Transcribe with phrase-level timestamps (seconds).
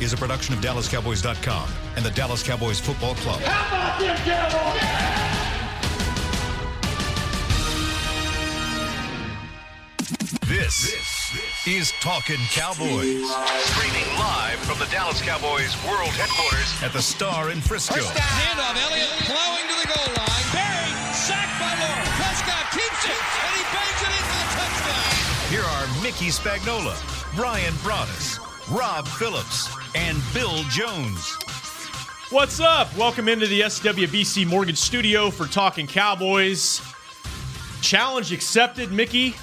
[0.00, 3.40] is a production of DallasCowboys.com and the Dallas Cowboys Football Club.
[3.40, 5.26] How about them Cowboys?
[10.46, 13.24] This is Talking Cowboys.
[13.72, 17.96] Streaming live from the Dallas Cowboys World Headquarters at the Star in Frisco.
[17.96, 20.46] Handoff, Elliott plowing to the goal line.
[20.52, 22.14] Barry, sacked by Lawrence.
[22.20, 25.50] Prescott keeps it, and he bangs it in for the touchdown.
[25.50, 26.94] Here are Mickey Spagnola,
[27.34, 28.38] Brian Broaddus,
[28.70, 31.36] Rob Phillips, and Bill Jones.
[32.28, 32.94] What's up?
[32.98, 36.82] Welcome into the SWBC Mortgage Studio for Talking Cowboys.
[37.80, 39.34] Challenge accepted, Mickey.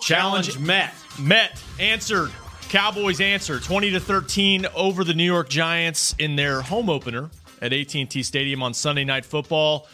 [0.00, 0.94] Challenge met.
[1.18, 1.60] Met.
[1.80, 2.30] Answered.
[2.68, 7.28] Cowboys answer 20 to 13 over the New York Giants in their home opener
[7.60, 9.88] at AT&T Stadium on Sunday Night Football.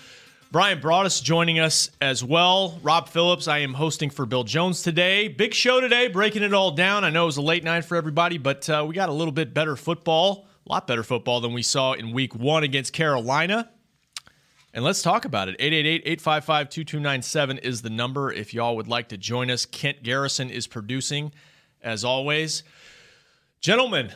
[0.50, 2.80] Brian Broaddus joining us as well.
[2.82, 5.28] Rob Phillips, I am hosting for Bill Jones today.
[5.28, 7.04] Big show today, breaking it all down.
[7.04, 9.32] I know it was a late night for everybody, but uh, we got a little
[9.32, 13.68] bit better football, a lot better football than we saw in week one against Carolina.
[14.72, 15.56] And let's talk about it.
[15.58, 19.66] 888 855 2297 is the number if y'all would like to join us.
[19.66, 21.30] Kent Garrison is producing,
[21.82, 22.62] as always.
[23.60, 24.12] Gentlemen,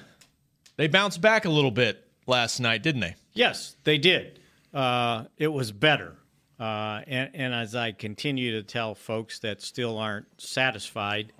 [0.77, 3.17] they bounced back a little bit last night, didn't they?
[3.34, 4.41] Yes, they did.
[4.72, 6.17] Uh, it was better.
[6.62, 11.32] Uh, and, and as I continue to tell folks that still aren't satisfied,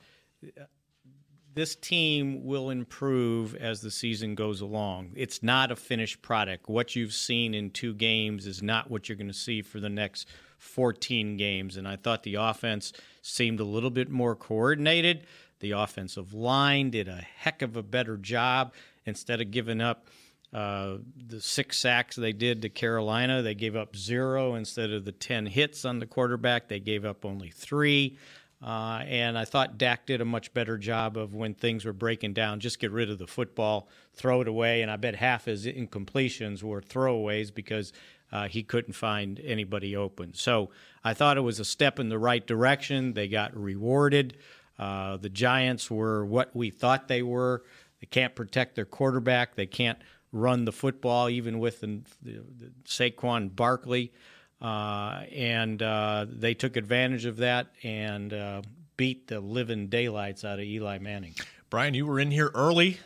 [1.55, 5.13] this team will improve as the season goes along.
[5.15, 6.69] It's not a finished product.
[6.69, 9.89] What you've seen in two games is not what you're going to see for the
[9.89, 10.27] next
[10.59, 11.77] 14 games.
[11.77, 15.29] And I thought the offense seemed a little bit more coordinated.
[15.61, 18.75] The offensive line did a heck of a better job
[19.07, 20.09] instead of giving up.
[20.53, 25.13] Uh, the six sacks they did to Carolina, they gave up zero instead of the
[25.13, 26.69] 10 hits on the quarterback.
[26.69, 28.19] They gave up only three.
[28.63, 32.35] Uh, and I thought Dak did a much better job of when things were breaking
[32.35, 34.83] down, just get rid of the football, throw it away.
[34.83, 37.93] And I bet half his incompletions were throwaways because
[38.31, 40.35] uh, he couldn't find anybody open.
[40.35, 40.71] So
[41.03, 43.15] I thought it was a step in the right direction.
[43.15, 44.37] They got rewarded.
[44.79, 47.65] Uh, the Giants were what we thought they were.
[48.01, 49.57] They can't protect their quarterback.
[49.57, 49.99] They can't
[50.33, 54.13] run the football, even with the, the, the Saquon Barkley.
[54.61, 58.63] Uh, and uh, they took advantage of that and uh,
[58.97, 61.35] beat the living daylights out of Eli Manning.
[61.69, 62.99] Brian, you were in here early,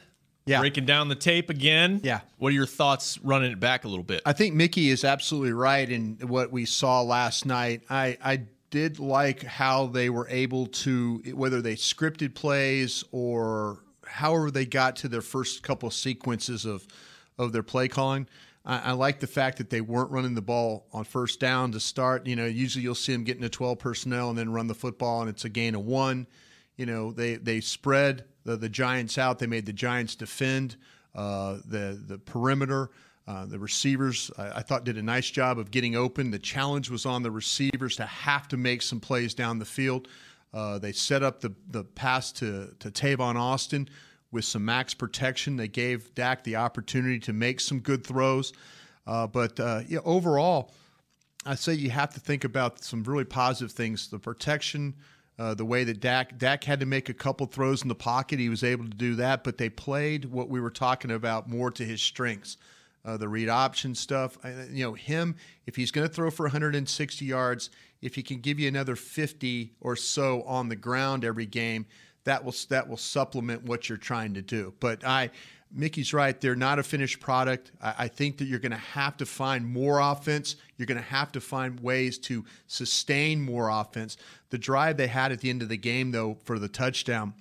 [0.45, 0.61] Yeah.
[0.61, 2.01] breaking down the tape again.
[2.05, 2.21] Yeah.
[2.37, 4.21] What are your thoughts running it back a little bit?
[4.27, 7.83] I think Mickey is absolutely right in what we saw last night.
[7.89, 14.51] I, I did like how they were able to, whether they scripted plays or however
[14.51, 16.87] they got to their first couple sequences of,
[17.39, 18.27] of their play calling.
[18.65, 21.81] I, I like the fact that they weren't running the ball on first down to
[21.81, 22.27] start.
[22.27, 25.21] You know, usually you'll see them getting to 12 personnel and then run the football,
[25.21, 26.27] and it's a gain of one.
[26.77, 29.39] You know, they, they spread the, the Giants out.
[29.39, 30.77] They made the Giants defend
[31.15, 32.91] uh, the, the perimeter.
[33.27, 36.31] Uh, the receivers, I, I thought, did a nice job of getting open.
[36.31, 40.07] The challenge was on the receivers to have to make some plays down the field.
[40.55, 43.89] Uh, they set up the, the pass to, to Tavon Austin
[44.31, 45.57] with some max protection.
[45.57, 48.53] They gave Dak the opportunity to make some good throws.
[49.07, 50.73] Uh, but uh, yeah, overall,
[51.45, 54.09] I say you have to think about some really positive things.
[54.09, 54.95] The protection,
[55.39, 58.41] uh, the way that Dak Dak had to make a couple throws in the pocket,
[58.41, 59.45] he was able to do that.
[59.45, 62.57] But they played what we were talking about more to his strengths.
[63.05, 64.37] Uh, the read option stuff,
[64.73, 67.71] you know, him if he's going to throw for 160 yards,
[68.03, 71.87] if he can give you another 50 or so on the ground every game,
[72.27, 74.75] that will that will supplement what you're trying to do.
[74.79, 75.31] But I,
[75.73, 76.41] Mickey's right.
[76.41, 77.73] They're not a finished product.
[77.81, 80.57] I, I think that you're going to have to find more offense.
[80.77, 84.17] You're going to have to find ways to sustain more offense.
[84.51, 87.35] The drive they had at the end of the game, though, for the touchdown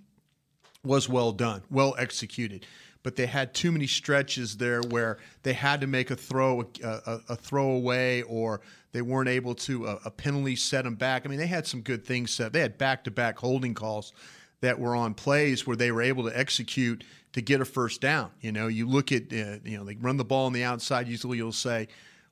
[0.84, 2.66] was well done, well executed.
[3.04, 6.88] But they had too many stretches there where they had to make a throw, a,
[6.88, 11.26] a, a throwaway, or they weren't able to a, a penalty set them back.
[11.26, 12.54] I mean, they had some good things set.
[12.54, 14.14] They had back-to-back holding calls
[14.62, 17.04] that were on plays where they were able to execute
[17.34, 18.32] to get a first down.
[18.40, 21.08] You know, you look at uh, you know they run the ball on the outside.
[21.08, 21.88] Usually, you'll say,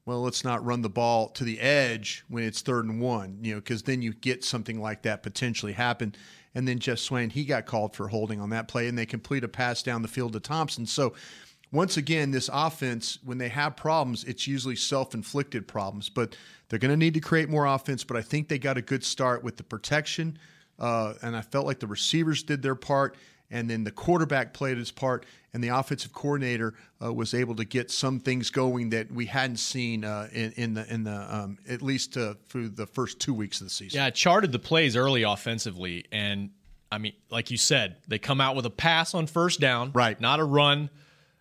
[0.05, 3.39] well, let's not run the ball to the edge when it's third and one.
[3.41, 6.15] You know, because then you get something like that potentially happen.
[6.55, 9.43] And then Geoff Swaim, he got called for holding on that play, and they complete
[9.43, 10.85] a pass down the field to Thompson.
[10.85, 11.13] So.
[11.71, 16.37] Once again, this offense, when they have problems, it's usually self inflicted problems, but
[16.69, 18.03] they're going to need to create more offense.
[18.03, 20.37] But I think they got a good start with the protection,
[20.83, 23.15] uh, and I felt like the receivers did their part,
[23.49, 27.65] and then the quarterback played his part, and the offensive coordinator uh, was able to
[27.65, 31.57] get some things going that we hadn't seen uh, in, in the in the um,
[31.69, 33.97] at least uh, through the first two weeks of the season.
[33.97, 36.49] Yeah, I charted the plays early offensively, and
[36.91, 40.19] I mean, like you said, they come out with a pass on first down, Right.
[40.19, 40.89] Not a run.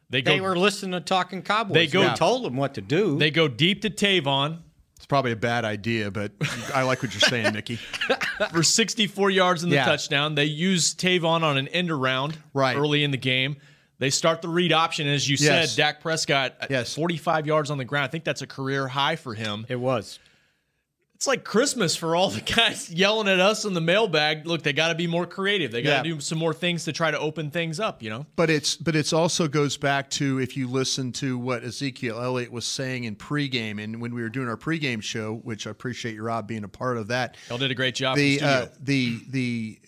[0.08, 0.30] They go.
[0.32, 1.74] They were listening to talking Cowboys.
[1.74, 3.18] They go- We told them what to do.
[3.18, 4.71] they go deep to Tavon It's
[5.12, 6.32] probably a bad idea, but
[6.74, 7.76] I like what you're saying, Mickey.
[8.50, 9.84] for 64 yards in the Yeah.
[9.84, 10.36] touchdown.
[10.36, 12.74] They use Tavon on an end around Right.
[12.74, 13.56] early in the game.
[13.98, 15.72] They start the read option, as you Yes.
[15.72, 15.76] said.
[15.76, 16.94] Dak Prescott, uh, Yes.
[16.94, 18.04] 45 yards on the ground.
[18.04, 19.66] I think that's a career high for him.
[19.68, 20.18] it was.
[21.22, 24.44] It's like Christmas for all the guys yelling at us in the mailbag.
[24.44, 25.70] Look, they got to be more creative.
[25.70, 26.14] They got to Yeah.
[26.16, 28.02] do some more things to try to open things up.
[28.02, 31.62] You know, But it's but it's also goes back to if you listen to what
[31.62, 35.68] Ezekiel Elliott was saying in pregame and when we were doing our pregame show, which
[35.68, 37.36] I appreciate you Rob being a part of that.
[37.48, 38.16] y'all did a great job.
[38.16, 39.78] The the uh, the the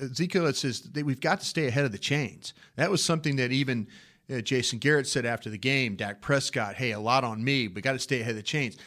[0.00, 2.54] Ezekiel Elliott says that we've got to stay ahead of the chains.
[2.76, 3.88] That was something that even
[4.32, 5.96] uh, Jason Garrett said after the game.
[5.96, 7.68] Dak Prescott, hey, a lot on me.
[7.68, 8.78] We got to stay ahead of the chains.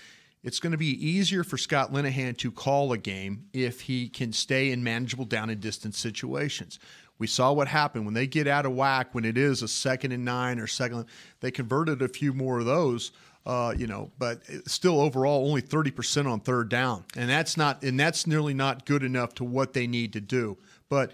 [0.44, 4.34] It's going to be easier for Scott Linehan to call a game if he can
[4.34, 6.80] stay in manageable down and distance situations.
[7.20, 10.12] We saw what happened when they get out of whack when it is a second
[10.12, 11.06] and nine or second.
[11.40, 13.12] They converted a few more of those,
[13.46, 17.84] uh, you know, but still overall only thirty percent on third down, and that's not
[17.84, 20.58] and that's nearly not good enough to what they need to do.
[20.90, 21.12] But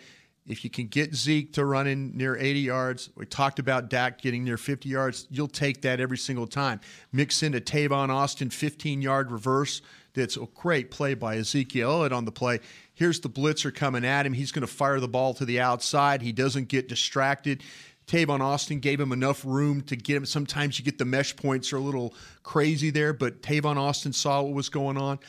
[0.47, 4.21] if you can get Zeke to run in near 80 yards, we talked about Dak
[4.21, 6.79] getting near 50 yards, you'll take that every single time.
[7.11, 9.81] Mix in a Tavon Austin 15 yard reverse.
[10.13, 12.59] That's a great play by Ezekiel Elliott on the play.
[12.93, 14.33] Here's the blitzer coming at him.
[14.33, 16.21] He's going to fire the ball to the outside.
[16.21, 17.61] He doesn't get distracted.
[18.07, 20.25] Tavon Austin gave him enough room to get him.
[20.25, 24.41] Sometimes you get the mesh points are a little crazy there, but Tavon Austin saw
[24.41, 25.19] what was going on.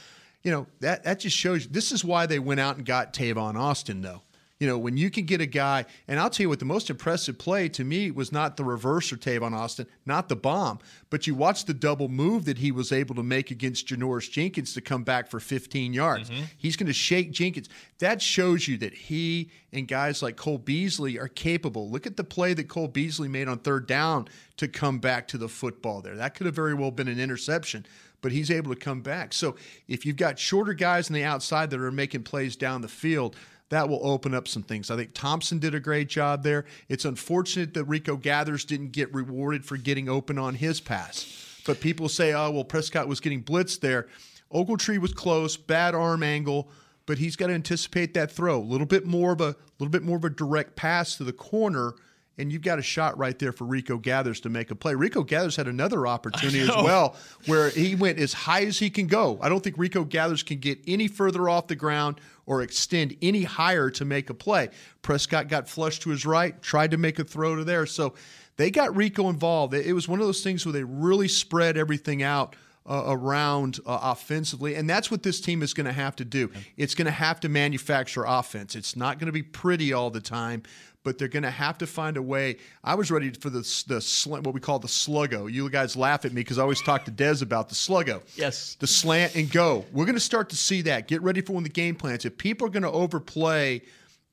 [0.44, 3.12] You know, that, that just shows you this is why they went out and got
[3.12, 4.22] Tavon Austin, though.
[4.60, 6.90] You know, when you can get a guy, and I'll tell you what, the most
[6.90, 11.28] impressive play to me was not the reverse or Tavon Austin, not the bomb, but
[11.28, 14.80] you watch the double move that he was able to make against Janoris Jenkins to
[14.80, 16.28] come back for 15 yards.
[16.28, 16.42] Mm-hmm.
[16.56, 17.68] He's going to shake Jenkins.
[18.00, 21.88] That shows you that he and guys like Cole Beasley are capable.
[21.88, 24.26] Look at the play that Cole Beasley made on third down
[24.56, 26.16] to come back to the football there.
[26.16, 27.86] That could have very well been an interception
[28.20, 29.32] but he's able to come back.
[29.32, 29.54] So
[29.86, 33.36] if you've got shorter guys on the outside that are making plays down the field,
[33.70, 34.90] that will open up some things.
[34.90, 36.64] I think Thompson did a great job there.
[36.88, 41.62] It's unfortunate that Rico Gathers didn't get rewarded for getting open on his pass.
[41.66, 44.08] But people say, oh, well, Prescott was getting blitzed there.
[44.52, 46.70] Ogletree was close, bad arm angle,
[47.04, 48.58] but he's got to anticipate that throw.
[48.58, 51.32] A little bit more of a little bit more of a direct pass to the
[51.32, 51.94] corner
[52.38, 54.94] and you've got a shot right there for Rico Gathers to make a play.
[54.94, 57.16] Rico Gathers had another opportunity as well
[57.46, 59.38] where he went as high as he can go.
[59.42, 63.44] I don't think Rico Gathers can get any further off the ground or extend any
[63.44, 64.70] higher to make a play.
[65.02, 67.84] Prescott got flushed to his right, tried to make a throw to there.
[67.84, 68.14] So
[68.56, 69.74] they got Rico involved.
[69.74, 72.56] It was one of those things where they really spread everything out.
[72.90, 76.50] Uh, around uh, offensively, and that's what this team is going to have to do.
[76.78, 78.74] It's going to have to manufacture offense.
[78.74, 80.62] It's not going to be pretty all the time,
[81.04, 82.56] but they're going to have to find a way.
[82.84, 85.50] I was ready for the the sl- what we call the sluggo.
[85.50, 88.22] You guys laugh at me because I always talk to Dez about the sluggo.
[88.36, 88.76] Yes.
[88.80, 89.84] the slant and go.
[89.92, 91.08] We're going to start to see that.
[91.08, 92.24] Get ready for when the game plans.
[92.24, 93.82] If people are going to overplay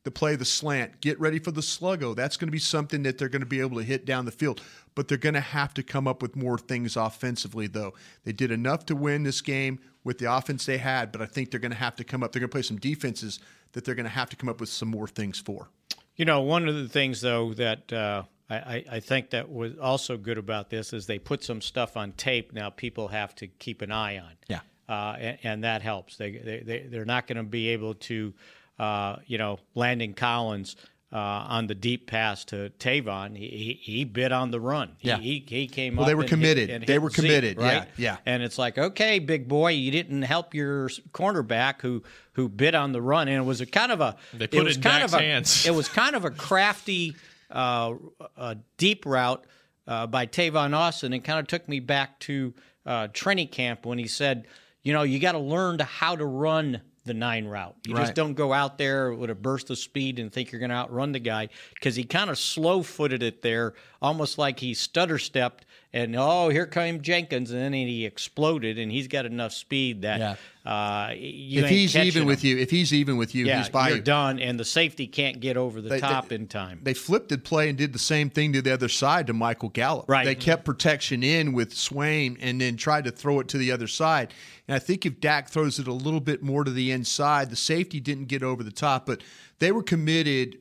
[0.04, 2.16] the play the slant, get ready for the sluggo.
[2.16, 4.32] That's going to be something that they're going to be able to hit down the
[4.32, 4.62] field.
[4.94, 7.94] But they're going to have to come up with more things offensively, though.
[8.24, 11.52] They did enough to win this game with the offense they had, but I think
[11.52, 12.32] they're going to have to come up.
[12.32, 13.40] They're going to play some defenses
[13.74, 15.70] that they're going to have to come up with some more things for.
[16.16, 20.18] You know, one of the things though that uh, I, I, think that was also
[20.18, 22.54] good about this is they put some stuff on tape.
[22.54, 24.32] Now people have to keep an eye on.
[24.48, 24.60] Yeah.
[24.88, 26.18] uh, and, and that helps.
[26.18, 28.34] They they, they they're not going to be able to,
[28.78, 30.76] uh, you know, Landon Collins.
[31.16, 34.98] Uh, on the deep pass to Tavon, he, he, he bit on the run.
[34.98, 35.18] He, Yeah.
[35.20, 36.70] he, he came Well, up they were and hit- committed.
[36.70, 37.58] and They hit were Zeke, committed.
[37.58, 37.88] Yeah, right?
[37.96, 38.18] yeah.
[38.26, 42.04] And it's like, okay, big boy, you didn't help your cornerback who
[42.34, 44.64] who bit on the run, and it was a kind of a They put it
[44.66, 45.66] was in kind Dak's of a, hands.
[45.70, 47.16] It was kind of a crafty,
[47.50, 47.94] uh,
[48.36, 49.46] a deep route
[49.88, 52.54] uh, by Tavon Austin, and kind of took me back to
[52.86, 54.48] uh, training camp when he said,
[54.84, 57.76] you know, you got to learn how to run the nine route.
[57.88, 60.70] You just don't go out there with a burst of speed and think you're going
[60.70, 64.74] to outrun the guy because he kind of slow footed it there, almost like he
[64.74, 65.65] stutter stepped.
[65.96, 70.20] And oh, here came Jenkins, and then he exploded, and he's got enough speed that
[70.66, 70.70] Yeah.
[70.70, 72.28] uh, you if he's even him.
[72.28, 74.04] with you, if he's even with you, yeah, he's by you're you.
[74.04, 76.82] done, and the safety can't get over the They- top they- in time.
[76.84, 79.70] They flipped the play and did the same thing to the other side to Michael
[79.70, 80.10] Gallup.
[80.10, 80.26] Right.
[80.26, 83.88] They kept protection in with Swaim and then tried to throw it to the other
[83.88, 84.34] side.
[84.68, 87.56] And I think if Dak throws it a little bit more to the inside, the
[87.56, 89.22] safety didn't get over the top, but
[89.60, 90.58] they were committed.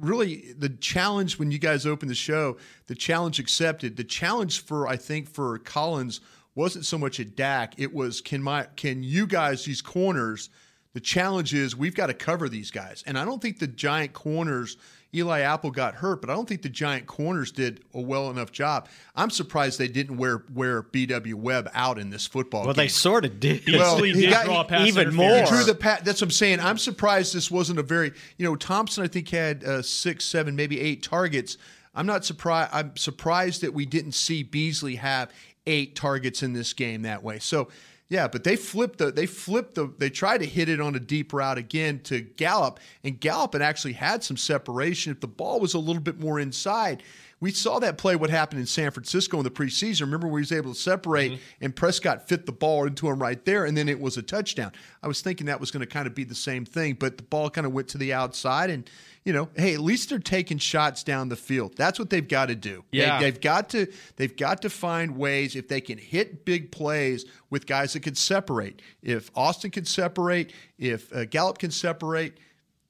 [0.00, 3.96] Really, the challenge when you guys opened the show, the challenge accepted.
[3.96, 6.20] The challenge for I think for Collins
[6.54, 7.74] wasn't so much a Dak.
[7.78, 10.50] It was can my can you guys these corners
[10.94, 13.02] The challenge is we've got to cover these guys.
[13.06, 14.76] And I don't think the giant corners,
[15.14, 18.50] Eli Apple got hurt, but I don't think the giant corners did a well enough
[18.52, 18.88] job.
[19.14, 22.84] I'm surprised they didn't wear wear BW Webb out in this football Well, game.
[22.84, 23.62] they sort of did.
[23.68, 25.44] Well, he did got- draw pass even more.
[25.46, 26.04] Drew the pat.
[26.04, 26.60] That's what I'm saying.
[26.60, 29.04] I'm surprised this wasn't a very, you know, Thompson.
[29.04, 31.56] I think had uh, six, seven, maybe eight targets.
[31.94, 32.70] I'm not surprised.
[32.72, 35.30] I'm surprised that we didn't see Beasley have
[35.66, 37.38] eight targets in this game that way.
[37.38, 37.68] So,
[38.08, 39.10] yeah, but they flipped the.
[39.10, 39.92] They flipped the.
[39.98, 43.62] They tried to hit it on a deep route again to Gallup, and Gallup had
[43.62, 45.12] actually had some separation.
[45.12, 47.02] If the ball was a little bit more inside.
[47.40, 48.16] We saw that play.
[48.16, 50.02] What happened in San Francisco in the preseason?
[50.02, 53.44] Remember, where he was able to separate, and Prescott fit the ball into him right
[53.44, 54.72] there, and then it was a touchdown.
[55.02, 57.22] I was thinking that was going to kind of be the same thing, but the
[57.22, 58.88] ball kind of went to the outside, and
[59.24, 61.76] you know, hey, at least they're taking shots down the field.
[61.76, 62.84] That's what they've got to do.
[62.92, 63.18] Yeah.
[63.18, 67.24] they, have got to they've got to find ways if they can hit big plays
[67.48, 68.82] with guys that can separate.
[69.02, 72.38] If Austin can separate, if uh, Gallup can separate.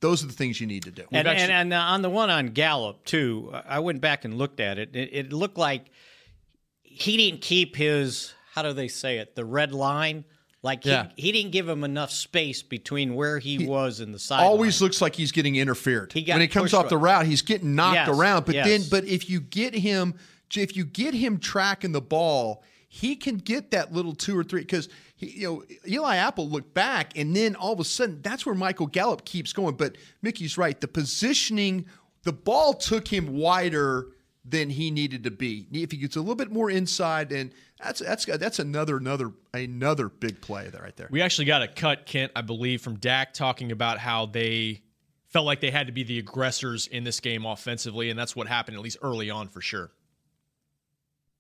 [0.05, 1.05] Those are the things you need to do.
[1.13, 4.37] And, actually- and, and uh, on the one on Gallup too, I went back and
[4.37, 4.95] looked at it.
[4.95, 5.87] It, it looked like
[6.83, 10.25] he didn't keep his how do they say it the red line.
[10.63, 11.09] Like he, Yeah.
[11.17, 14.43] he didn't give him enough space between where he, was and the side.
[14.43, 16.13] always looks like he's getting interfered.
[16.13, 18.45] He got when he comes off the route, he's getting knocked Yes, around.
[18.45, 18.67] But yes.
[18.67, 20.15] then, but if you get him,
[20.55, 24.61] if you get him tracking the ball, he can get that little two or three
[24.61, 24.91] because
[25.25, 28.87] you know Eli Apple looked back and then all of a sudden that's where Michael
[28.87, 29.77] Gallup keeps going.
[29.77, 30.81] But Mickey's right.
[30.81, 31.87] The positioning,
[32.23, 34.09] the ball took him wider
[34.45, 35.67] than he needed to be.
[35.73, 37.51] If he gets a little bit more inside, and
[37.83, 41.09] that's that's that's another another another big play there right there.
[41.11, 44.83] We actually got a cut, Kent, I believe, from Dak talking about how they
[45.29, 48.47] felt like they had to be the aggressors in this game offensively, and that's what
[48.47, 49.91] happened at least early on for sure.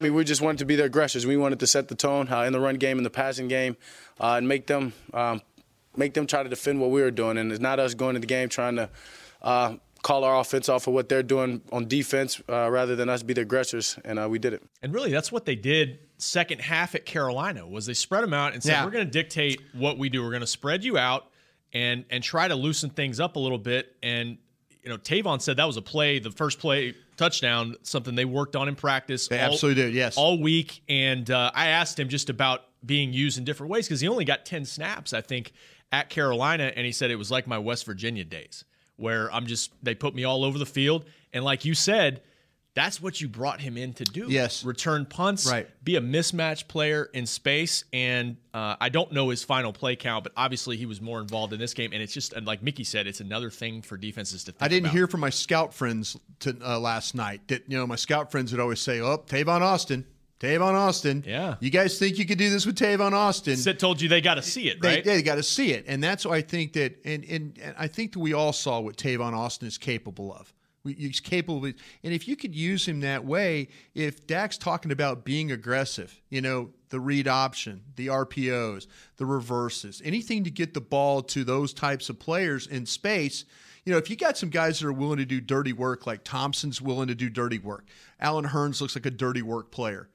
[0.00, 1.24] I mean, we just wanted to be the aggressors.
[1.26, 3.76] We wanted to set the tone uh, in the run game, in the passing game,
[4.20, 5.40] uh, and make them um,
[5.96, 7.38] make them try to defend what we were doing.
[7.38, 8.90] And it's not us going to the game trying to
[9.40, 13.22] uh, call our offense off of what they're doing on defense, uh, rather than us
[13.22, 13.98] be the aggressors.
[14.04, 14.62] And uh, we did it.
[14.82, 18.52] And really, that's what they did second half at Carolina was they spread them out
[18.54, 18.84] and said, Yeah.
[18.84, 20.22] "We're going to dictate what we do.
[20.22, 21.26] We're going to spread you out
[21.72, 24.38] and and try to loosen things up a little bit." And
[24.82, 28.56] you know, Tavon said that was a play, the first play touchdown, something they worked
[28.56, 29.28] on in practice.
[29.28, 30.16] They all- absolutely did, yes.
[30.16, 30.82] all week.
[30.88, 34.24] And uh, I asked him just about being used in different ways because he only
[34.24, 35.52] got ten snaps, I think,
[35.92, 38.64] at Carolina, and he said it was like my West Virginia days
[38.96, 42.22] where I'm just they put me all over the field, and like you said.
[42.74, 44.26] That's what you brought him in to do.
[44.28, 44.64] Yes.
[44.64, 45.68] Return punts, Right.
[45.84, 47.84] be a mismatch player in space.
[47.92, 51.52] And uh, I don't know his final play count, but obviously he was more involved
[51.52, 51.92] in this game.
[51.92, 54.66] And it's just, and like Mickey said, it's another thing for defenses to think I
[54.68, 54.94] didn't about.
[54.96, 58.50] hear from my scout friends to, uh, last night that you know my scout friends
[58.50, 60.04] would always say, "Oh, Tavon Austin,
[60.40, 61.22] Tavon Austin.
[61.24, 61.54] Yeah.
[61.60, 63.56] you guys think you could do this with Tavon Austin?
[63.56, 65.04] Sid told you they got to see it, They, right?
[65.04, 67.86] they got to see it, and that's why I think that, and, and and I
[67.86, 70.52] think that we all saw what Tavon Austin is capable of.
[70.84, 75.24] He's capable of, and if you could use him that way, if Dak's talking about
[75.24, 78.86] being aggressive, you know, the read option, the RPOs,
[79.16, 83.46] the reverses, anything to get the ball to those types of players in space.
[83.84, 86.22] You know, if you got some guys that are willing to do dirty work, like
[86.22, 87.86] Thompson's willing to do dirty work,
[88.20, 90.08] Allen Hurns looks like a dirty work player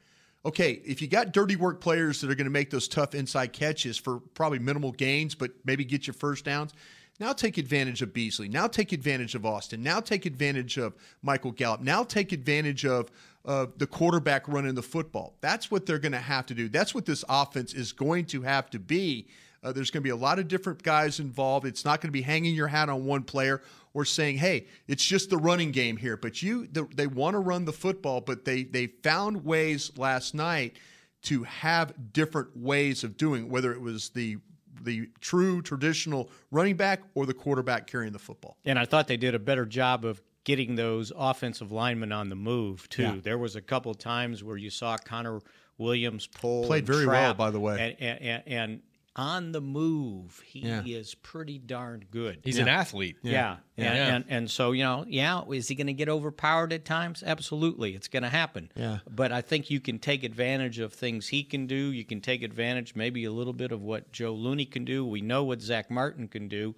[0.46, 3.54] okay, if you got dirty work players that are going to make those tough inside
[3.54, 6.74] catches for probably minimal gains, but maybe get your first downs,
[7.20, 8.48] now take advantage of Beasley.
[8.48, 9.84] Now take advantage of Austin.
[9.84, 11.82] Now take advantage of Michael Gallup.
[11.82, 13.12] Now take advantage of
[13.46, 15.36] uh, the quarterback running the football.
[15.42, 16.70] That's what they're going to have to do.
[16.70, 19.28] That's what this offense is going to have to be.
[19.62, 21.66] Uh, there's going to be a lot of different guys involved.
[21.66, 23.62] It's not going to be hanging your hat on one player
[23.94, 27.40] or saying, "Hey, it's just the running game here." But you, the, they want to
[27.40, 30.78] run the football, but they they found ways last night
[31.24, 34.38] to have different ways of doing, whether it was the
[34.84, 38.58] the true traditional running back or the quarterback carrying the football.
[38.66, 42.36] And I thought they did a better job of getting those offensive linemen on the
[42.36, 43.04] move too.
[43.04, 43.16] Yeah.
[43.22, 45.42] There was a couple of times where you saw Connor
[45.78, 47.96] Williams pull Played very well, by the way.
[48.00, 48.82] and, and, and
[49.20, 50.82] on the move, he Yeah.
[50.86, 52.40] is pretty darn good.
[52.44, 53.18] He's an athlete.
[53.22, 53.58] Yeah.
[53.76, 54.16] And, Yeah.
[54.16, 57.22] and and so, you know, yeah, is he going to get overpowered at times?
[57.26, 57.96] Absolutely.
[57.96, 58.72] It's going to happen.
[58.76, 59.00] Yeah.
[59.10, 61.92] But I think you can take advantage of things he can do.
[61.92, 65.06] You can take advantage maybe a little bit of what Joe Looney can do.
[65.06, 66.76] We know what Zack Martin can do.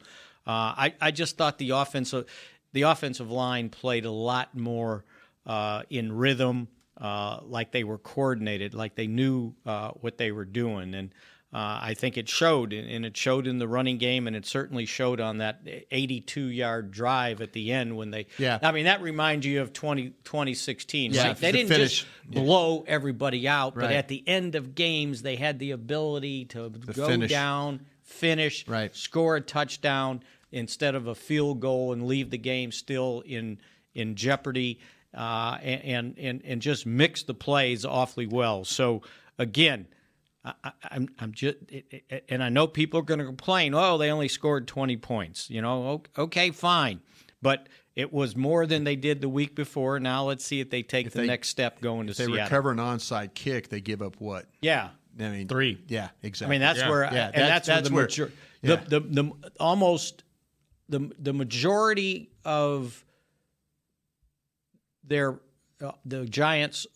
[0.47, 2.25] Uh, I, I just thought the offensive
[2.73, 5.03] the offensive line played a lot more
[5.45, 10.45] uh, in rhythm, uh, like they were coordinated, like they knew uh, what they were
[10.45, 10.95] doing.
[10.95, 11.13] And
[11.53, 14.85] uh, I think it showed, and it showed in the running game, and it certainly
[14.85, 18.27] showed on that 82-yard drive at the end when they.
[18.37, 18.59] Yeah.
[18.61, 21.11] I mean, that reminds you of 20, 2016.
[21.13, 21.37] Yeah, right?
[21.37, 21.99] They the didn't finish.
[22.05, 26.69] just blow everybody out, but at the end of games, they had the ability to,
[26.69, 27.29] go finish.
[27.29, 28.95] down, finish, Right.
[28.95, 33.57] score a touchdown instead of a field goal and leave the game still in
[33.93, 34.79] in jeopardy,
[35.13, 38.63] uh, and and and just mix the plays awfully well.
[38.63, 39.01] So
[39.37, 39.87] again.
[40.43, 41.57] I, I- I'm, I'm just,
[42.29, 43.73] and I know people are going to complain.
[43.75, 45.49] Oh, they only scored 20 points.
[45.49, 47.01] You know, okay, fine,
[47.41, 49.99] but it was more than they did the week before.
[49.99, 52.43] Now let's see if they take the they- next step going to If they Seattle.
[52.45, 54.45] recover an onside kick, they give up what?
[54.61, 55.81] Yeah, I mean, Three.
[55.87, 56.55] Yeah, exactly.
[56.55, 56.89] I mean that's Yeah.
[56.89, 58.31] where, Yeah, and that- that's, that's where where- the, major,
[58.63, 58.75] yeah.
[58.87, 60.23] the, the the almost
[60.89, 63.03] the the majority of
[65.03, 65.39] their
[65.83, 66.87] uh, the Giants'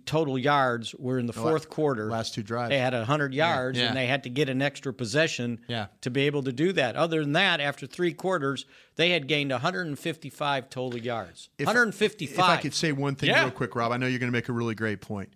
[0.00, 2.10] total yards were in the fourth quarter.
[2.10, 2.70] last two drives.
[2.70, 3.86] they had hundred yards, Yeah.
[3.88, 5.86] and they had to get an extra possession Yeah.
[6.02, 6.96] to be able to do that.
[6.96, 11.48] Other than that, after three quarters, they had gained 155 total yards.
[11.58, 12.38] If- 155.
[12.38, 13.42] If I could say one thing Yeah.
[13.42, 15.32] real quick, Rob, I know you're going to make a really great point.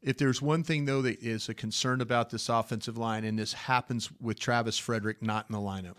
[0.00, 3.52] If there's one thing though that is a concern about this offensive line, and this
[3.52, 5.96] happens with Travis Frederick not in the lineup,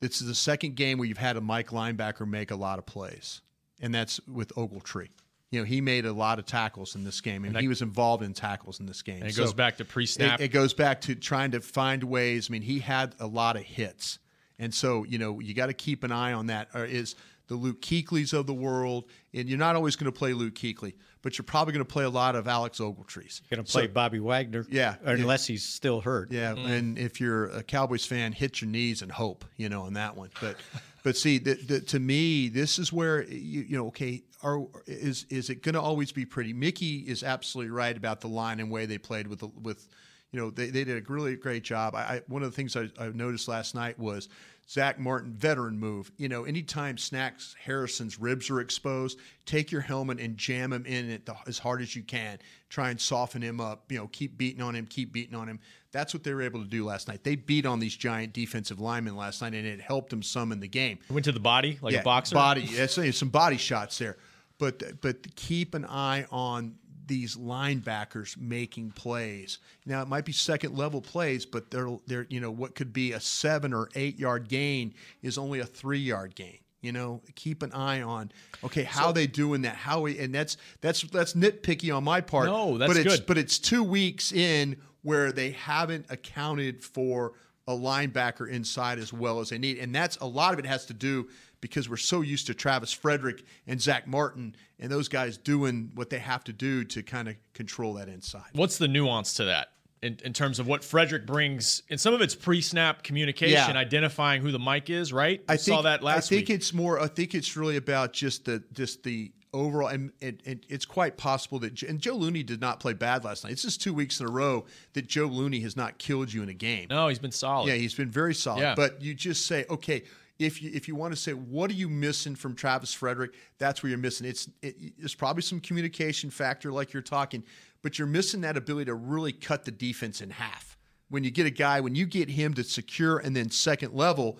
[0.00, 2.86] this is the second game where you've had a Mike linebacker make a lot of
[2.86, 3.42] plays,
[3.80, 5.08] and that's with Ogletree.
[5.54, 8.24] You know, he made a lot of tackles in this game, and, he was involved
[8.24, 9.20] in tackles in this game.
[9.20, 10.40] And it So goes back to pre-snap.
[10.40, 12.50] It, it goes back to trying to find ways.
[12.50, 14.18] I mean, he had a lot of hits,
[14.58, 16.70] and so you know you got to keep an eye on that.
[16.74, 17.14] Or is
[17.48, 20.94] the Luke Kuechly's of the world, and you're not always going to play Luke Kuechly,
[21.22, 23.40] but you're probably going to play a lot of Alex Ogletrees.
[23.50, 24.96] You're going to play So- Bobby Wagner, Yeah.
[25.04, 26.30] unless he's still hurt.
[26.32, 26.70] yeah, mm-hmm.
[26.70, 30.16] and if you're a Cowboys fan, hit your knees and hope, you know, on that
[30.16, 30.30] one.
[30.40, 30.56] But,
[31.02, 35.24] but see, the, the, to me, this is where you, you know, okay, are is
[35.30, 36.52] is it going to always be pretty?
[36.52, 39.88] Mickey is absolutely right about the line and way they played with the, with,
[40.32, 41.94] you know, they, they did a really great job.
[41.94, 44.28] I, I one of the things I, I noticed last night was
[44.68, 46.10] Zack Martin veteran move.
[46.16, 51.10] You know, anytime Snacks Harrison's ribs are exposed, take your helmet and jam him in
[51.10, 52.38] it the, as hard as you can.
[52.70, 53.92] Try and soften him up.
[53.92, 55.60] You know, keep beating on him, keep beating on him.
[55.92, 57.22] That's what they were able to do last night.
[57.22, 60.60] They beat on these giant defensive linemen last night, and it helped them some in
[60.60, 60.98] the game.
[61.10, 62.34] Went to the body like a boxer.
[62.34, 64.16] Body, yeah, some body shots there,
[64.58, 69.58] but but keep an eye on these linebackers making plays.
[69.86, 73.12] Now it might be second level plays, but they're they're you know what could be
[73.12, 76.58] a seven or eight yard gain is only a three yard gain.
[76.80, 78.30] You know, keep an eye on
[78.62, 79.74] okay how they doing that.
[79.74, 82.46] How we and that's that's that's nitpicky on my part.
[82.46, 83.26] No, that's but it's good.
[83.26, 87.32] but it's two weeks in where they haven't accounted for
[87.66, 89.78] a linebacker inside as well as they need.
[89.78, 91.28] And that's a lot of it has to do
[91.64, 96.10] because we're so used to Travis Frederick and Zack Martin and those guys doing what
[96.10, 98.50] they have to do to kind of control that inside.
[98.52, 99.68] What's the nuance to that
[100.02, 101.82] in, in terms of what Frederick brings?
[101.88, 103.78] And some of it's pre-snap communication, Yeah.
[103.80, 105.10] identifying who the mic is.
[105.10, 105.42] Right?
[105.48, 106.50] I think, saw that last I think week.
[106.50, 107.00] it's more.
[107.00, 111.16] I think it's really about just the just the overall, and it, it, it's quite
[111.16, 113.54] possible that and Joe Looney did not play bad last night.
[113.54, 116.50] It's just two weeks in a row that Joe Looney has not killed you in
[116.50, 116.88] a game.
[116.90, 117.68] no, he's been solid.
[117.68, 118.60] Yeah, he's been very solid.
[118.60, 118.74] Yeah.
[118.74, 120.02] But you just say, okay,
[120.38, 123.82] if you if you want to say what are you missing from Travis Frederick, that's
[123.82, 124.26] where you're missing.
[124.26, 127.44] It's it, it's probably some communication factor, like you're talking,
[127.82, 130.76] but you're missing that ability to really cut the defense in half.
[131.08, 134.38] When you get a guy, when you get him to secure and then second level,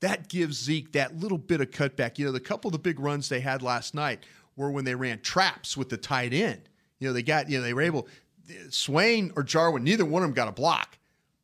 [0.00, 2.18] that gives Zeke that little bit of cutback.
[2.18, 4.24] You know, the couple of the big runs they had last night
[4.56, 6.68] were when they ran traps with the tight end.
[6.98, 8.08] You know, they got you know they were able.
[8.68, 10.98] Swaim or Jarwin, neither one of them got a block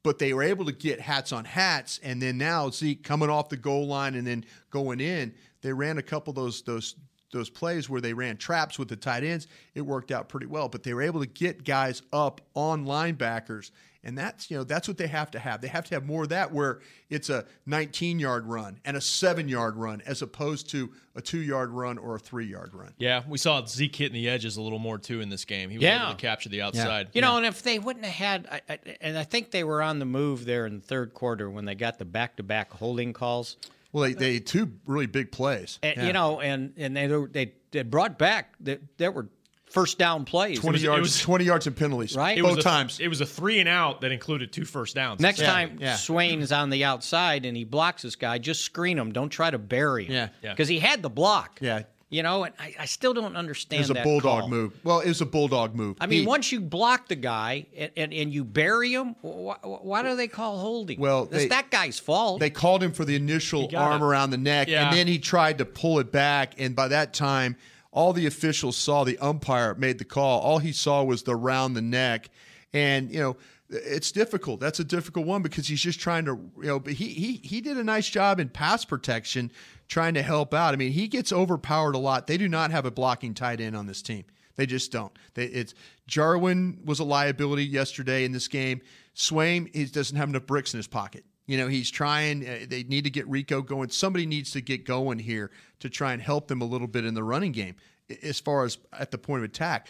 [0.07, 1.99] but they were able to get hats on hats.
[2.05, 5.99] And then now Zeke coming off the goal line and then going in, they ran
[5.99, 6.95] a couple of those those
[7.33, 9.49] those plays where they ran traps with the tight ends.
[9.75, 13.73] It worked out pretty well, but they were able to get guys up on linebackers.
[14.07, 15.61] And that's you know that's what they have to have.
[15.61, 16.79] They have to have more of that where
[17.11, 21.40] it's a 19 yard run and a seven yard run as opposed to a two
[21.40, 22.92] yard run or a three yard run.
[22.99, 25.71] Yeah, we saw Zeke hitting the edges a little more too in this game.
[25.71, 26.05] He was Yeah.
[26.05, 27.09] able to capture the outside.
[27.14, 29.83] You know, and if they wouldn't have had, I, I, and I think they were
[29.83, 33.57] on the move there in the third quarter when they got the back-to-back holding calls.
[33.92, 35.81] Well, they, they had two really big plays.
[35.83, 36.07] And, Yeah.
[36.07, 39.27] You know, and and they they they brought back that there were
[39.70, 40.59] first down plays.
[40.61, 42.38] 20 was- it yards, was- 20 yards and penalties, Right.
[42.38, 43.00] It Both was a, times.
[43.00, 45.20] It was a three and out that included two first downs.
[45.20, 45.94] Next Yeah, time yeah.
[45.94, 49.12] Swaim is on the outside and he blocks this guy, just screen him.
[49.12, 50.12] Don't try to bury him.
[50.12, 50.29] Yeah.
[50.42, 50.50] Yeah.
[50.52, 51.59] Because he had the block.
[51.61, 51.83] Yeah.
[52.09, 53.81] You know, and I, I still don't understand.
[53.81, 54.48] It was a that bulldog call.
[54.48, 54.79] move.
[54.85, 55.96] Well, it was a bulldog move.
[56.00, 59.57] I mean, He- once you block the guy and, and, and you bury him, why,
[59.62, 61.00] why do they call holding?
[61.00, 62.38] Well, it's they- that guy's fault.
[62.38, 64.05] they called him for the initial arm it.
[64.07, 64.87] around the neck, Yeah.
[64.88, 66.55] and then he tried to pull it back.
[66.59, 67.57] And by that time,
[67.96, 70.40] all the officials saw the umpire made the call.
[70.40, 72.30] All he saw was the round the neck,
[72.72, 73.37] and you know.
[73.68, 74.61] It's difficult.
[74.61, 76.78] That's a difficult one because he's just trying to, you know.
[76.78, 79.50] But he he he did a nice job in pass protection,
[79.88, 80.72] trying to help out.
[80.72, 82.28] I mean, he gets overpowered a lot.
[82.28, 84.24] They do not have a blocking tight end on this team.
[84.54, 85.12] They just don't.
[85.35, 85.74] They, it's
[86.06, 88.82] Jarwin was a liability yesterday in this game.
[89.16, 91.24] Swaim he doesn't have enough bricks in his pocket.
[91.46, 92.46] You know, he's trying.
[92.46, 93.88] Uh, they need to get Rico going.
[93.90, 97.14] Somebody needs to get going here to try and help them a little bit in
[97.14, 97.76] the running game,
[98.22, 99.88] as far as at the point of attack.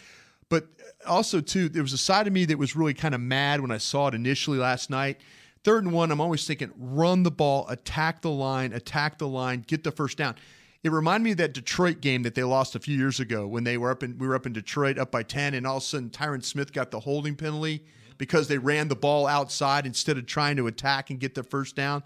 [0.49, 0.67] But
[1.05, 3.71] also, too, there was a side of me that was really kind of mad when
[3.71, 5.19] I saw it initially last night.
[5.63, 9.65] Third and one, I'm always thinking, run the ball, attack the line, attack the line,
[9.67, 10.35] get the first down.
[10.83, 13.65] It reminded me of that Detroit game that they lost a few years ago when
[13.65, 15.83] they were up in we were up in Detroit up by ten, and all of
[15.83, 17.83] a sudden Tyron Smith got the holding penalty
[18.17, 21.75] because they ran the ball outside instead of trying to attack and get the first
[21.75, 22.03] down.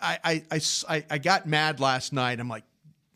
[0.00, 2.40] I I, I, I got mad last night.
[2.40, 2.64] I'm like,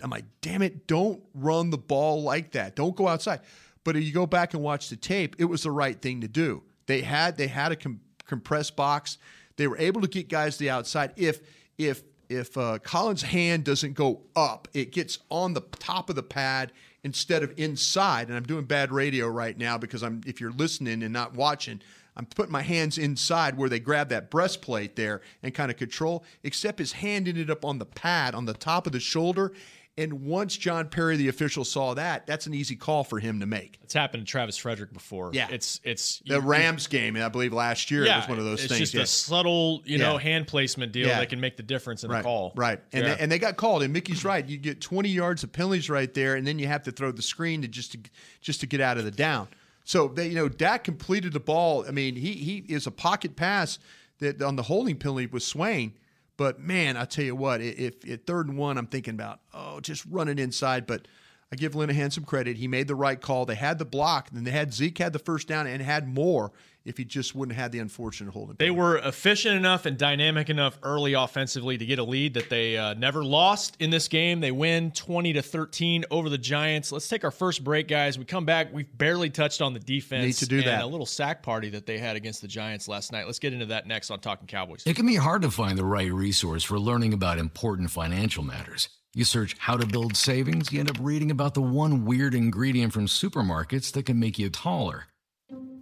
[0.02, 2.76] I'm like, damn it, don't run the ball like that.
[2.76, 3.40] Don't go outside.
[3.84, 6.28] But if you go back and watch the tape, it was the right thing to
[6.28, 6.62] do.
[6.86, 9.18] They had they had a com- compressed box.
[9.56, 11.12] They were able to get guys to the outside.
[11.16, 11.40] If
[11.78, 16.22] if if uh, Collins' hand doesn't go up, it gets on the top of the
[16.22, 16.72] pad
[17.04, 18.28] instead of inside.
[18.28, 21.80] And I'm doing bad radio right now because I'm if you're listening and not watching,
[22.16, 26.24] I'm putting my hands inside where they grab that breastplate there and kind of control.
[26.42, 29.52] Except his hand ended up on the pad on the top of the shoulder,
[29.98, 33.46] and once John Parry, the official, saw that, that's an easy call for him to
[33.46, 33.78] make.
[33.82, 35.30] It's happened to Travis Frederick before.
[35.32, 38.04] Yeah, it's it's the Rams game, I believe last year.
[38.04, 38.82] Yeah, it was one of those it's things.
[38.82, 39.34] It's just yeah.
[39.34, 41.20] a subtle, you know, hand placement deal Yeah.
[41.20, 42.52] that can make the difference in right, the call.
[42.56, 43.82] Right, and they, and they got called.
[43.82, 44.46] And Mickey's right.
[44.46, 47.22] You get 20 yards of penalties right there, and then you have to throw the
[47.22, 47.98] screen to just to
[48.42, 49.48] just to get out of the down.
[49.86, 51.84] So they, you know, Dak completed the ball.
[51.86, 53.78] I mean, he he is a pocket pass
[54.18, 55.92] that on the holding penalty was Swaim.
[56.36, 59.78] But man, I tell you what, if at third and one, I'm thinking about oh,
[59.78, 60.88] just run it inside.
[60.88, 61.06] But
[61.52, 62.56] I give Linehan some credit.
[62.56, 63.46] He made the right call.
[63.46, 66.08] They had the block, and then they had Zeke had the first down and had
[66.08, 66.50] more
[66.86, 68.56] if he just wouldn't have had the unfortunate holding.
[68.58, 68.80] They penalty.
[68.80, 72.94] were efficient enough and dynamic enough early offensively to get a lead that they uh,
[72.94, 74.40] never lost in this game.
[74.40, 76.92] They win 20 to 13 over the Giants.
[76.92, 78.18] Let's take our first break, guys.
[78.18, 78.72] We come back.
[78.72, 80.24] We've barely touched on the defense.
[80.24, 80.82] Need to do and that.
[80.82, 83.26] A little sack party that they had against the Giants last night.
[83.26, 84.82] Let's get into that next on Talking Cowboys.
[84.86, 88.88] It can be hard to find the right resource for learning about important financial matters.
[89.14, 92.92] You search how to build savings, you end up reading about the one weird ingredient
[92.92, 95.06] from supermarkets that can make you taller.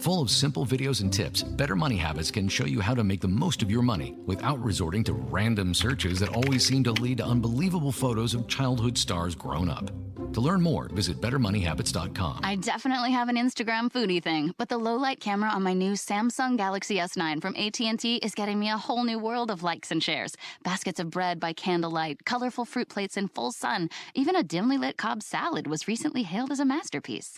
[0.00, 3.20] Full of simple videos and tips, Better Money Habits can show you how to make
[3.20, 7.18] the most of your money without resorting to random searches that always seem to lead
[7.18, 9.90] to unbelievable photos of childhood stars grown up.
[10.32, 12.40] To learn more, visit BetterMoneyHabits.com.
[12.42, 15.92] I definitely have an Instagram foodie thing, but the low light camera on my new
[15.92, 20.02] Samsung Galaxy S9 from AT&T is getting me a whole new world of likes and
[20.02, 20.34] shares.
[20.62, 24.96] Baskets of bread by candlelight, colorful fruit plates in full sun, even a dimly lit
[24.96, 27.36] Cobb salad was recently hailed as a masterpiece.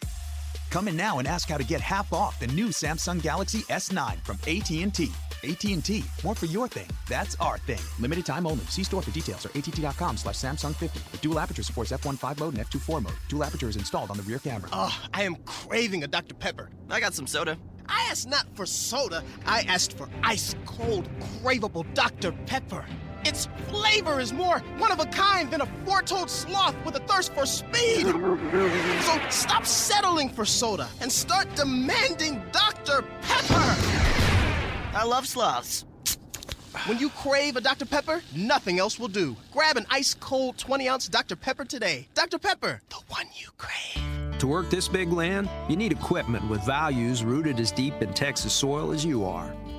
[0.72, 4.24] Come in now and ask how to get half off the new Samsung Galaxy S9
[4.24, 5.12] from AT&T.
[5.44, 6.88] AT&T, more for your thing.
[7.10, 7.78] That's our thing.
[8.00, 8.64] Limited time only.
[8.70, 10.98] See store for details or att.com slash Samsung 50.
[11.10, 13.12] The dual aperture supports f1.5 mode and f2.4 mode.
[13.28, 14.70] Dual aperture is installed on the rear camera.
[14.72, 16.34] Oh, I am craving a Dr.
[16.34, 16.70] Pepper.
[16.88, 17.58] I got some soda.
[17.86, 21.06] I asked not for soda, I asked for ice cold,
[21.42, 22.32] craveable Dr.
[22.46, 22.86] Pepper.
[23.24, 27.32] Its flavor is more one of a kind than a four-toed sloth with a thirst
[27.32, 28.06] for speed.
[29.02, 33.02] So stop settling for soda and start demanding Dr.
[33.22, 33.76] Pepper.
[34.94, 35.84] I love sloths.
[36.86, 37.86] When you crave a Dr.
[37.86, 39.36] Pepper, nothing else will do.
[39.52, 41.36] Grab an ice cold 20 ounce Dr.
[41.36, 42.08] Pepper today.
[42.14, 42.38] Dr.
[42.38, 44.38] Pepper, the one you crave.
[44.38, 48.52] To work this big land, you need equipment with values rooted as deep in Texas
[48.52, 49.54] soil as you are.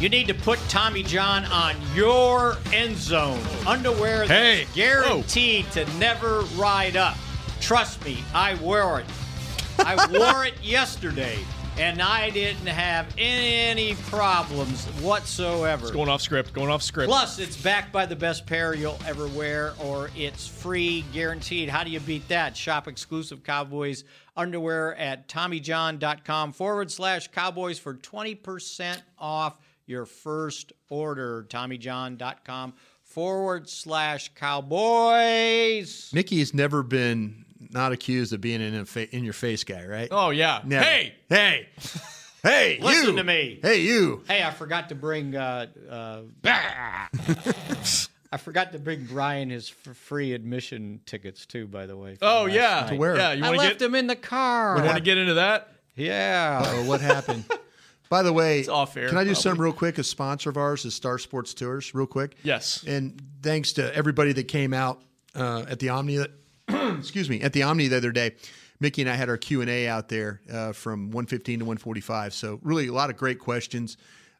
[0.00, 3.40] you need to put Tommy John on your end zone.
[3.66, 7.16] Underwear Hey, that's guaranteed to never ride up.
[7.60, 9.06] Trust me, I wore it.
[9.78, 11.38] I wore it yesterday,
[11.78, 15.90] and I didn't have any problems whatsoever.
[15.92, 17.08] Going off script, going off script.
[17.08, 21.68] Plus, it's backed by the best pair you'll ever wear, or it's free, guaranteed.
[21.68, 22.56] How do you beat that?
[22.56, 24.04] Shop exclusive Cowboys
[24.36, 31.46] underwear at TommyJohn.com forward slash Cowboys for 20% off your first order.
[31.48, 36.10] TommyJohn.com forward slash Cowboys.
[36.12, 39.84] Mickey has never been not accused of being an in, fa- in your face guy,
[39.86, 40.08] right?
[40.10, 40.60] Oh, yeah.
[40.64, 40.84] Never.
[40.84, 41.14] Hey!
[41.28, 41.68] hey,
[42.42, 43.16] hey, Listen you.
[43.16, 43.58] to me.
[43.62, 44.22] Hey, you.
[44.26, 45.34] Hey, I forgot to bring.
[45.36, 46.20] Uh, uh,
[48.32, 51.66] I forgot to bring Brian his f- free admission tickets too.
[51.66, 52.16] By the way.
[52.20, 52.88] Oh, yeah.
[52.90, 52.98] night.
[52.98, 53.16] where?
[53.16, 54.76] Yeah, you I left get, them in the car.
[54.76, 55.68] want to get into that?
[55.94, 56.62] Yeah.
[56.64, 57.44] Oh, what happened?
[58.14, 59.42] By the way, It's off air, Can I do probably.
[59.42, 59.98] something real quick?
[59.98, 62.36] A sponsor of ours is Star Sports Tours, real quick.
[62.44, 62.84] Yes.
[62.86, 65.02] And thanks to everybody that came out
[65.34, 66.24] uh, at the Omni.
[66.68, 68.36] excuse me, at the Omni the other day.
[68.78, 72.34] Mickey and I had our Q and A out there uh, from 115 to 145.
[72.34, 73.96] So really, a lot of great questions.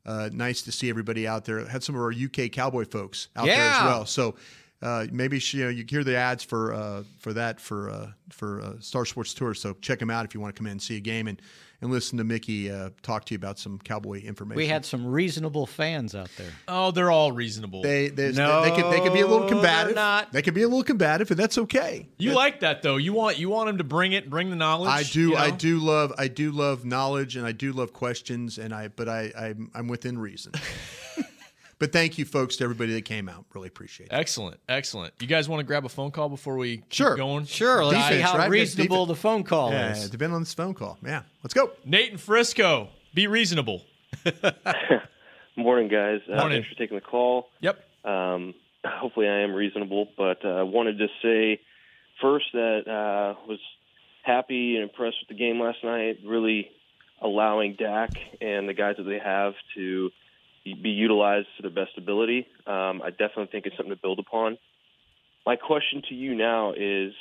[0.06, 1.66] Uh, nice to see everybody out there.
[1.66, 4.06] Had some of our UK Cowboy folks out there as well.
[4.06, 4.36] So
[4.82, 8.60] uh, maybe you, know, you hear the ads for uh, for that for uh, for
[8.60, 9.60] uh, Star Sports Tours.
[9.60, 11.40] So check them out if you want to come in and see a game and
[11.80, 14.56] and listen to Mickey uh, talk to you about some Cowboy information.
[14.56, 16.50] We had some reasonable fans out there.
[16.66, 17.82] Oh, they're all reasonable.
[17.82, 19.94] They they, No, they, could they could be a little combative.
[19.94, 20.32] not.
[20.32, 22.08] They could be a little combative, and that's okay.
[22.18, 22.96] you like that though.
[22.96, 24.90] You want you want him to bring it, bring the knowledge.
[24.90, 28.58] I do you I do love I do love knowledge and I do love questions
[28.58, 30.52] and I but I I'm, I'm within reason.
[31.78, 33.44] but thank you folks to everybody that came out.
[33.54, 34.12] Really appreciate it.
[34.12, 35.14] Excellent, excellent.
[35.20, 37.16] You guys want to grab a phone call before we keep Sure.
[37.16, 37.44] going?
[37.46, 38.50] Sure, let's see how right?
[38.50, 40.10] reasonable the phone call Yeah, is.
[40.10, 40.98] depending on this phone call.
[41.04, 41.70] Yeah, let's go.
[41.84, 43.82] Nate and Frisco, be reasonable.
[45.56, 46.20] Morning, guys.
[46.30, 46.56] Uh, Morning.
[46.62, 47.48] Thanks for taking the call.
[47.60, 47.82] Yep.
[48.04, 51.60] Um, hopefully, I am reasonable, but I uh, wanted to say
[52.20, 53.58] first that uh, was
[54.22, 56.18] happy and impressed with the game last night.
[56.26, 56.70] Really
[57.20, 58.10] allowing Dak
[58.40, 60.10] and the guys that they have to
[60.64, 62.46] be utilized to their best ability.
[62.66, 64.56] Um, I definitely think it's something to build upon.
[65.44, 67.12] My question to you now is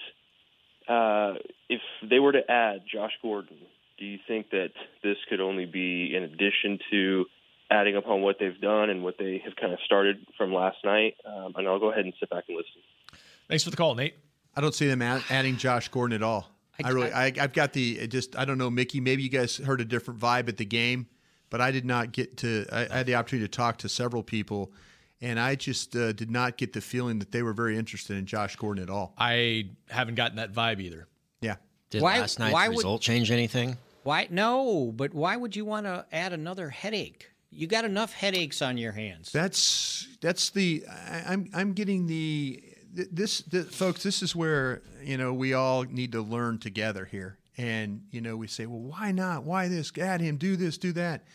[0.88, 1.34] uh,
[1.70, 3.58] if they were to add Josh Gordon,
[3.98, 4.70] do you think that
[5.04, 7.26] this could only be in addition to
[7.70, 11.16] adding upon what they've done and what they have kind of started from last night?
[11.26, 13.22] Um, and I'll go ahead and sit back and listen.
[13.50, 14.16] Thanks for the call, Nate.
[14.56, 16.50] I don't see them add, adding Josh Gordon at all.
[16.84, 19.00] I, really I, I've got the it just I don't know Mickey.
[19.00, 21.08] Maybe you guys heard a different vibe at the game,
[21.54, 22.66] but I did not get to.
[22.72, 24.72] I, I had the opportunity to talk to several people.
[25.22, 28.26] And I just uh, did not get the feeling that they were very interested in
[28.26, 29.14] Josh Gordon at all.
[29.20, 31.08] I haven't gotten that vibe either.
[31.42, 31.58] Yeah.
[31.92, 33.78] Did Why- last night's why would- result change anything?
[34.02, 34.28] Why?
[34.32, 37.30] No, but why would you want to add another headache?
[37.52, 39.32] You got enough headaches on your hands.
[39.32, 42.64] That's that's the I, I'm I'm getting the
[42.96, 44.02] th- this the, folks.
[44.02, 48.36] This is where you know we all need to learn together here, and you know
[48.36, 49.44] we say, well, why not?
[49.44, 49.92] Why this?
[49.98, 50.38] Add him.
[50.38, 50.78] Do this.
[50.78, 51.26] Do that.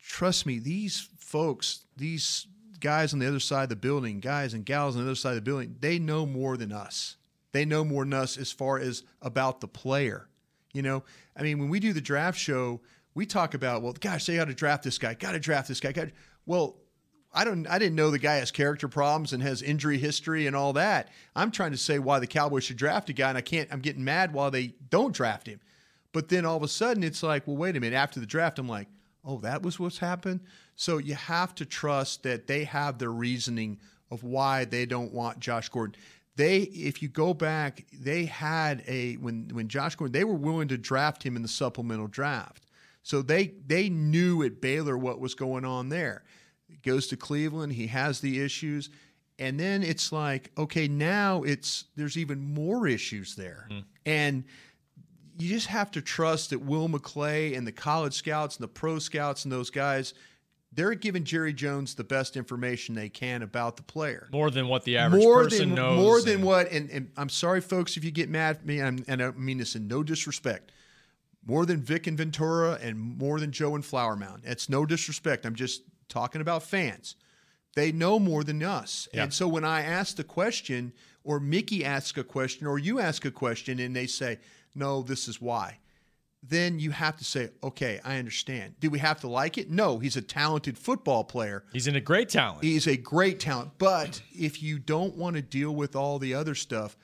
[0.00, 2.46] Trust me, these folks, these
[2.80, 5.30] guys on the other side of the building, guys and gals on the other side
[5.30, 7.16] of the building, they know more than us.
[7.52, 10.28] They know more than us as far as about the player.
[10.72, 11.02] You know,
[11.36, 12.80] I mean, when we do the draft show,
[13.14, 15.80] we talk about, well, gosh, they got to draft this guy, got to draft this
[15.80, 15.92] guy.
[15.92, 16.08] Got
[16.46, 16.76] well,
[17.38, 20.56] I don't, I didn't know the guy has character problems and has injury history and
[20.56, 21.08] all that.
[21.36, 23.68] I'm trying to say why the Cowboys should draft a guy, and I can't.
[23.72, 25.60] I'm getting mad while they don't draft him.
[26.12, 27.94] But then all of a sudden, it's like, well, wait a minute.
[27.94, 28.88] After the draft, I'm like,
[29.24, 30.40] oh, that was what's happened.
[30.74, 33.78] So you have to trust that they have their reasoning
[34.10, 35.94] of why they don't want Josh Gordon.
[36.34, 40.66] They, if you go back, they had a when when Josh Gordon, they were willing
[40.68, 42.66] to draft him in the supplemental draft.
[43.04, 46.24] So they they knew at Baylor what was going on there.
[46.82, 48.90] Goes to Cleveland, he has the issues,
[49.38, 53.80] and then it's like, okay, now it's there's even more issues there, hmm.
[54.06, 54.44] and
[55.38, 58.98] you just have to trust that Will McClay and the college scouts and the pro
[58.98, 60.14] scouts and those guys,
[60.72, 64.28] they're giving Jerry Jones the best information they can about the player.
[64.32, 65.96] More than what the average more person than, knows.
[65.96, 69.04] More than what, and, and I'm sorry, folks, if you get mad at me, and,
[69.08, 70.72] and I mean this in no disrespect.
[71.46, 74.42] More than Vic and Ventura and more than Joe and Flower Mound.
[74.44, 75.46] It's no disrespect.
[75.46, 77.16] I'm just talking about fans.
[77.74, 79.08] They know more than us.
[79.12, 79.24] Yeah.
[79.24, 80.92] And so when I ask the question,
[81.22, 84.38] or Mickey asks a question, or you ask a question, and they say,
[84.74, 85.78] no, this is why,
[86.42, 88.74] then you have to say, okay, I understand.
[88.80, 89.70] Do we have to like it?
[89.70, 91.64] No, he's a talented football player.
[91.72, 92.62] He's in a great talent.
[92.62, 93.72] He's a great talent.
[93.78, 96.96] But if you don't want to deal with all the other stuff,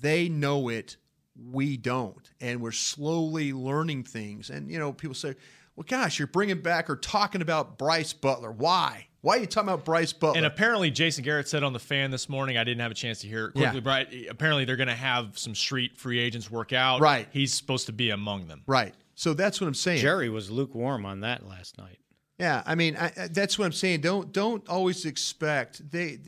[0.00, 0.96] they know it.
[1.36, 2.30] We don't.
[2.40, 4.48] And we're slowly learning things.
[4.50, 5.34] And, you know, people say,
[5.76, 8.52] well, gosh, you're bringing back or talking about Brice Butler.
[8.52, 9.06] Why?
[9.22, 10.36] Why are you talking about Brice Butler?
[10.38, 12.56] And apparently, Jason Garrett said on the fan this morning.
[12.58, 13.80] I didn't have a chance to hear it quickly, Yeah.
[13.80, 17.00] but apparently they're going to have some street free agents work out.
[17.00, 17.28] Right.
[17.32, 18.62] He's supposed to be among them.
[18.66, 18.94] right.
[19.14, 20.00] So that's what I'm saying.
[20.00, 21.98] Jerry was lukewarm on that last night.
[22.38, 24.00] Yeah, I mean, I, I- that's what I'm saying.
[24.00, 26.18] Don't don't always expect they.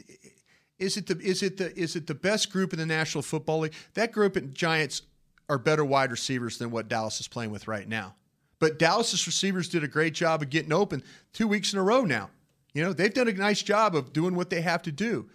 [0.78, 3.60] Is it the is it the is it the best group in the National Football
[3.60, 3.72] League?
[3.94, 5.02] That group at Giants
[5.48, 8.14] are better wide receivers than what Dallas is playing with right now.
[8.58, 12.02] But Dallas's receivers did a great job of getting open two weeks in a row
[12.04, 12.30] now.
[12.72, 15.28] You know, they've done a nice job of doing what they have to do.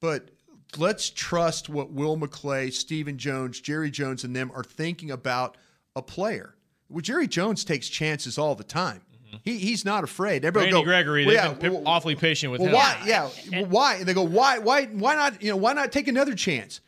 [0.00, 0.30] But
[0.78, 5.56] let's trust what Will McClay, Stephen Jones, Jerry Jones, and them are thinking about
[5.94, 6.54] a player.
[6.88, 9.02] Well, Jerry Jones takes chances all the time.
[9.26, 9.36] Mm-hmm.
[9.44, 10.44] He, he's not afraid.
[10.44, 12.74] Everybody Randy go, Gregory, well, they've yeah, been well, awfully patient with well, him.
[12.74, 13.02] why?
[13.04, 13.96] Yeah, well, why?
[13.96, 14.58] And they go, why?
[14.58, 14.86] Why?
[14.86, 15.42] Why not?
[15.42, 16.80] You know, why not take another chance?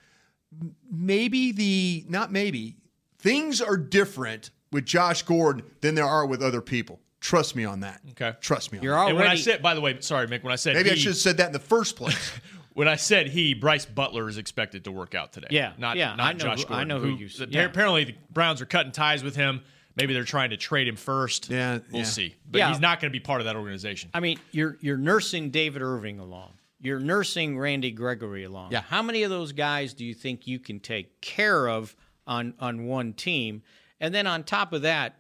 [0.91, 2.77] Maybe the not maybe
[3.19, 7.01] things are different with Josh Gordon than there are with other people.
[7.21, 8.01] Trust me on that.
[8.11, 8.33] Okay.
[8.41, 9.09] Trust me on You're that.
[9.11, 11.09] And when I said, by the way, sorry, Mick, when I said Maybe I should
[11.11, 12.33] have said that in the first place.
[12.73, 15.47] when I said he, Brice Butler is expected to work out today.
[15.51, 17.63] Yeah, not yeah, not I know Josh who- I know who you s- appa- yeah.
[17.65, 19.63] Apparently, the Browns are cutting ties with him.
[19.95, 21.51] Maybe they're trying to trade him first.
[21.51, 22.05] Yeah, we'll yeah.
[22.05, 22.35] see.
[22.51, 22.69] But Yeah.
[22.71, 24.11] he's not going to be part of that organization.
[24.15, 26.55] I mean, you're you're nursing David Irving along.
[26.81, 28.73] You're nursing Randy Gregory along.
[28.73, 28.81] Yeah.
[28.81, 31.95] How many of those guys do you think you can take care of
[32.27, 33.63] on on one team?
[34.03, 35.17] And then on top of that,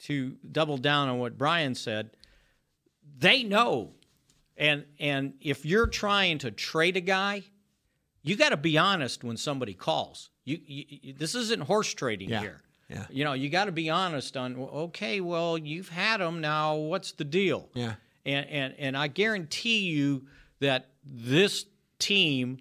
[0.00, 2.10] to double down on what Brian said,
[3.18, 3.92] they know.
[4.56, 7.44] And and if you're trying to trade a guy,
[8.22, 10.30] you got to be honest when somebody calls.
[10.44, 12.40] You, you, this isn't horse trading Yeah.
[12.40, 12.62] here.
[12.88, 13.06] Yeah.
[13.10, 14.56] You know, you got to be honest on.
[14.56, 16.74] Okay, well, you've had him now.
[16.74, 17.68] What's the deal?
[17.74, 17.94] Yeah.
[18.26, 20.26] And and and I guarantee you
[20.60, 21.66] that this
[21.98, 22.58] team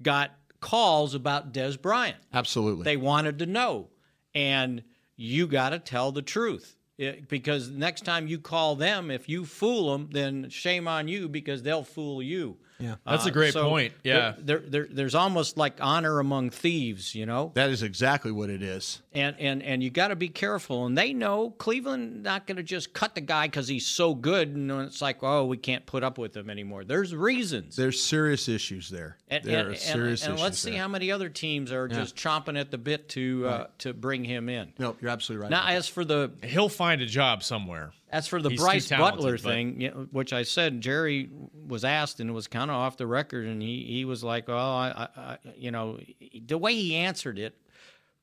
[0.00, 2.16] got calls about Dez Bryant.
[2.32, 2.84] Absolutely.
[2.84, 3.88] They wanted to know,
[4.34, 4.82] and
[5.16, 6.76] you got to tell the truth.
[6.98, 11.28] It- because next time you call them, if you fool them, then shame on you
[11.28, 12.56] because they'll fool you.
[12.78, 12.96] Yeah.
[13.06, 13.94] That's a great so point.
[14.02, 14.34] Yeah.
[14.38, 17.52] there, there, there, there's almost like honor among thieves, you know.
[17.54, 19.00] that is exactly what it is.
[19.12, 20.86] And and and you got to be careful.
[20.86, 24.48] And they know Cleveland not going to just cut the guy because he's so good,
[24.56, 26.84] and it's like, oh, we can't put up with him anymore.
[26.84, 27.76] There's reasons.
[27.76, 29.18] There's serious issues there.
[29.28, 30.80] And, there and, are and- serious and issues let's see there.
[30.80, 31.96] how many other teams are Yeah.
[31.96, 34.72] just chomping at the bit to uh, to bring him in.
[34.78, 35.50] No, you're absolutely right.
[35.50, 37.92] Now, as for the He'll find a job somewhere.
[38.14, 41.28] As for the He's Brice talented, Butler thing, you know, which I said, Jerry
[41.66, 44.44] was asked and it was kind of off the record, and he, he was like,
[44.48, 45.98] "Oh, I, I, I, you know,
[46.46, 47.56] the way he answered it."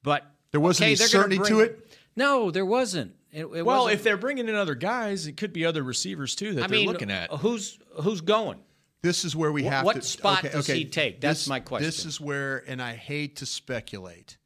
[0.02, 1.98] But There wasn't okay, any they're gonna certainty to it?
[2.16, 3.16] No, there wasn't.
[3.34, 6.36] It, it well, wasn't- if they're bringing in other guys, it could be other receivers
[6.36, 7.30] too that I they're mean, looking at.
[7.32, 8.60] who's who's going?
[9.02, 10.02] This is where we have what to.
[10.04, 11.20] spot okay, does okay, he take?
[11.20, 11.86] That's this- my question.
[11.86, 14.38] This is where, and I hate to speculate,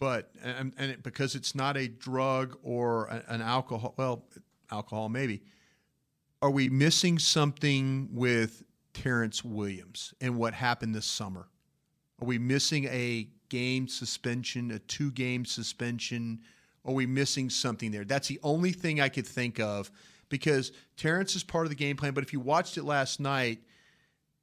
[0.00, 4.24] but and, and it, because it's not a drug or a- an alcohol, well,
[4.70, 5.42] alcohol maybe.
[6.42, 11.48] Are we missing something with Terrance Williams and what happened this summer?
[12.20, 16.40] Are we missing a game suspension, a two game suspension?
[16.84, 18.04] Are we missing something there?
[18.04, 19.90] That's the only thing I could think of
[20.28, 22.14] because Terrance is part of the game plan.
[22.14, 23.60] But if you watched it last night,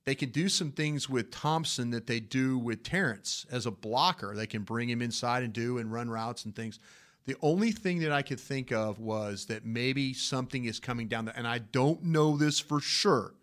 [0.06, 4.36] they can do some things with Thompson that they do with Terrance as a blocker.
[4.36, 6.80] They can bring him inside and do and run routes and things.
[7.26, 11.26] The only thing that I could think of was that maybe something is coming down
[11.26, 13.34] the, and I don't know this for sure,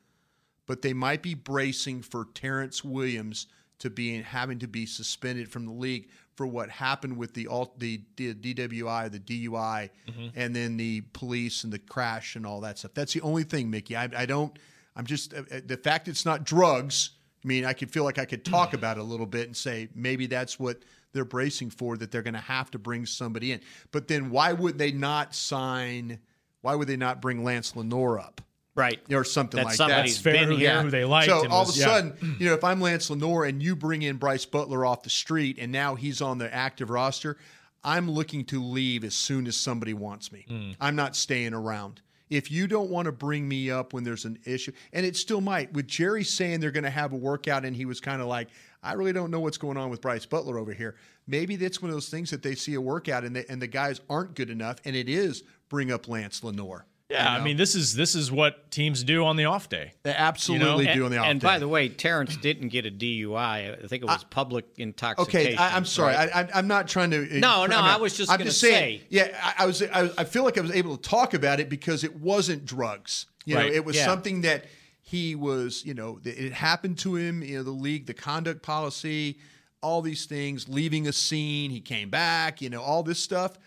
[0.67, 3.47] but they might be bracing for Terrance Williams
[3.79, 7.79] to be having to be suspended from the league for what happened with the alt,
[7.79, 9.89] the, the DWI, the DUI,
[10.37, 12.93] and then the police and the crash and all that stuff.
[12.95, 13.97] That's the only thing, Mickey.
[13.97, 14.59] I, I don't.
[14.97, 17.11] I'm just uh, uh, the fact it's not drugs.
[17.43, 19.57] I mean, I could feel like I could talk about it a little bit and
[19.57, 23.53] say maybe that's what they're bracing for that they're going to have to bring somebody
[23.53, 23.61] in.
[23.91, 26.21] But then why would they not sign?
[26.63, 28.41] Why would they not bring Lance Lenard up?
[28.77, 29.01] Right.
[29.13, 30.33] Or something That like somebody's that.
[30.33, 30.77] been who, here.
[30.77, 31.29] they- who they liked.
[31.31, 31.85] So all was- of a yeah.
[31.87, 35.11] sudden, you know, if I'm Lance Lenard and you bring in Brice Butler off the
[35.11, 37.37] street and now he's on the active roster,
[37.83, 40.45] I'm looking to leave as soon as somebody wants me.
[40.49, 40.71] Hmm.
[40.81, 42.01] I'm not staying around.
[42.29, 45.41] If you don't want to bring me up when there's an issue, and it still
[45.41, 48.29] might, with Jerry saying they're going to have a workout and he was kind of
[48.29, 48.49] like,
[48.83, 50.97] I really don't know what's going on with Brice Butler over here.
[51.27, 53.67] Maybe that's one of those things that they see a workout and, they, and the
[53.67, 56.83] guys aren't good enough, and it is bring up Lance Lenard.
[57.11, 59.93] yeah, You I mean, this is this is what teams do on the off day.
[60.03, 61.47] They absolutely and, do on the off and day.
[61.49, 63.85] And by the way, Terrance didn't get a DUI.
[63.85, 65.53] I think it was public intoxication.
[65.53, 66.15] Okay, I, I'm sorry.
[66.15, 66.35] right?
[66.35, 67.19] I, I, I'm not trying to.
[67.25, 69.01] Uh, no, no, I'm I not- was just I'm gonna just saying.
[69.01, 69.07] say.
[69.11, 69.83] Yeah, I, I was.
[69.83, 73.27] I, I feel like I was able to talk about it because it wasn't drugs.
[73.45, 74.07] You Right, know, it was yeah.
[74.07, 74.65] something that
[75.11, 75.85] he was.
[75.85, 77.43] You know, it happened to him.
[77.43, 79.39] You know, the league, the conduct policy,
[79.83, 81.71] all these things, leaving a scene.
[81.71, 82.63] He came back.
[82.63, 83.59] You know, all this stuff.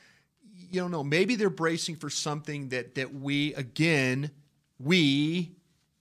[0.72, 1.04] You don't know.
[1.04, 4.32] Maybe they're bracing for something that that we again,
[4.80, 5.52] we.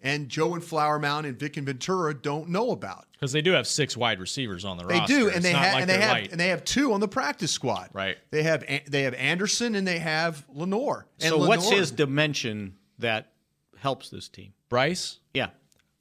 [0.04, 3.06] And Joe and Flower Mound and Vic and Ventura don't know about.
[3.12, 5.14] Because they do have six wide receivers on the They roster.
[5.16, 6.30] do, It's and they not have like and they have light.
[6.32, 7.90] and they have two on the practice squad.
[7.92, 8.16] Right.
[8.32, 11.04] They have An- they have Anderson and they have Lenard.
[11.20, 13.30] And so what's his dimension that
[13.76, 14.54] helps this team?
[14.72, 15.18] Brice.
[15.34, 15.48] Yeah.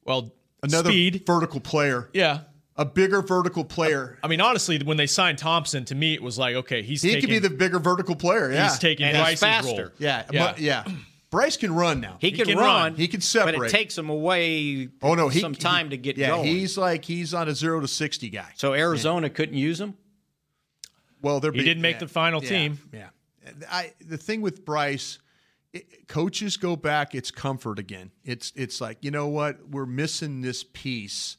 [0.06, 1.24] Well, another speed.
[1.28, 2.42] vertical player, Yeah.
[2.78, 4.18] a bigger vertical player.
[4.24, 7.10] I mean, honestly, when they signed Thompson, to me, it was like, okay, he's he
[7.10, 8.52] taking, could be the bigger vertical player.
[8.52, 9.82] Yeah, he's taking And he's Brice's faster.
[9.84, 9.92] role.
[10.00, 10.54] yeah, Yeah.
[10.58, 10.84] yeah.
[10.88, 10.94] yeah.
[11.30, 12.18] Brice can run now.
[12.20, 12.96] He, can, can run, run.
[12.96, 13.58] He can separate.
[13.58, 14.90] but it takes him away.
[15.02, 16.46] oh no, he, some time to get yeah, going.
[16.46, 18.50] he's like he's on a zero to sixty guy.
[18.56, 19.94] so Arizona couldn't use him.
[21.22, 22.80] Well, they're He big- didn't make yeah, the final yeah, team.
[22.92, 23.10] Yeah,
[23.70, 25.20] I the thing with Brice,
[25.74, 27.16] it, coaches go back.
[27.16, 28.12] It's comfort again.
[28.24, 31.38] It's it's like you know what we're missing this piece,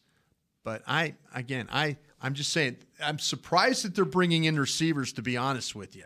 [0.64, 5.12] but I again I I'm just saying I'm surprised that they're bringing in receivers.
[5.14, 6.04] To be honest with you,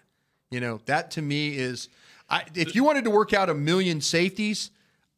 [0.50, 1.88] you know that to me is
[2.28, 4.70] I, if you wanted to work out a million safeties,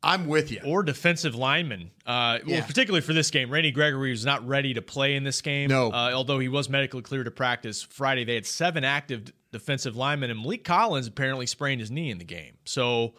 [0.03, 0.61] I'm with you.
[0.65, 1.91] Or defensive linemen.
[2.07, 2.59] Uh, Yeah.
[2.59, 5.71] Well, particularly for this game, Randy Gregory was not ready to play in this game.
[5.71, 5.91] No.
[5.91, 10.31] Uh, although he was medically cleared to practice Friday, they had seven active defensive lineman.
[10.31, 12.55] and Maliek Collins apparently sprained his knee in the game.
[12.65, 13.15] So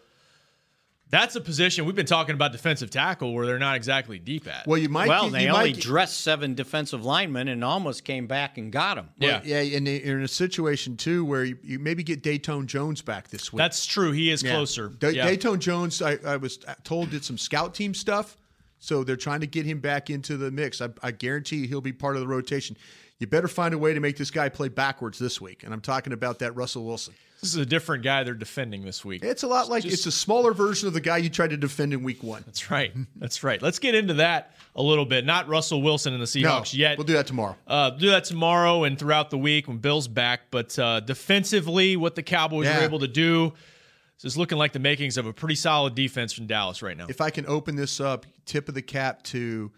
[1.11, 4.67] that's a position we've been talking about defensive tackle where they're not exactly deep at.
[4.67, 5.07] Well, you might.
[5.07, 8.71] well, get- they you only might dressed seven defensive linemen and almost came back and
[8.71, 9.09] got them.
[9.19, 13.01] Well, yeah, and you're in a situation too where you, you maybe get Datone Jones
[13.01, 13.57] back this week.
[13.57, 14.11] That's true.
[14.11, 14.51] He is Yeah.
[14.51, 14.89] closer.
[14.89, 15.31] Da- Yeah.
[15.31, 18.37] Datone Jones, I, I was told, did some scout team stuff,
[18.77, 20.79] so they're trying to get him back into the mix.
[20.79, 22.77] I, I guarantee he'll be part of the rotation.
[23.19, 25.81] You better find a way to make this guy play backwards this week, and I'm
[25.81, 27.13] talking about that Russell Wilson.
[27.41, 29.23] This is a different guy they're defending this week.
[29.23, 31.57] It's a lot like Just- it's a smaller version of the guy you tried to
[31.57, 32.43] defend in week one.
[32.45, 32.93] That's right.
[33.17, 33.61] That's right.
[33.61, 35.25] Let's get into that a little bit.
[35.25, 36.97] Not Russell Wilson and the Seahawks no, yet.
[36.97, 37.57] We'll do that tomorrow.
[37.67, 40.43] Uh, do that tomorrow and throughout the week when Bill's back.
[40.49, 42.79] But uh, defensively, what the Cowboys Yeah.
[42.79, 43.53] were able to do
[44.23, 47.07] is looking like the makings of a pretty solid defense from Dallas right now.
[47.09, 49.71] If I can open this up, tip of the cap to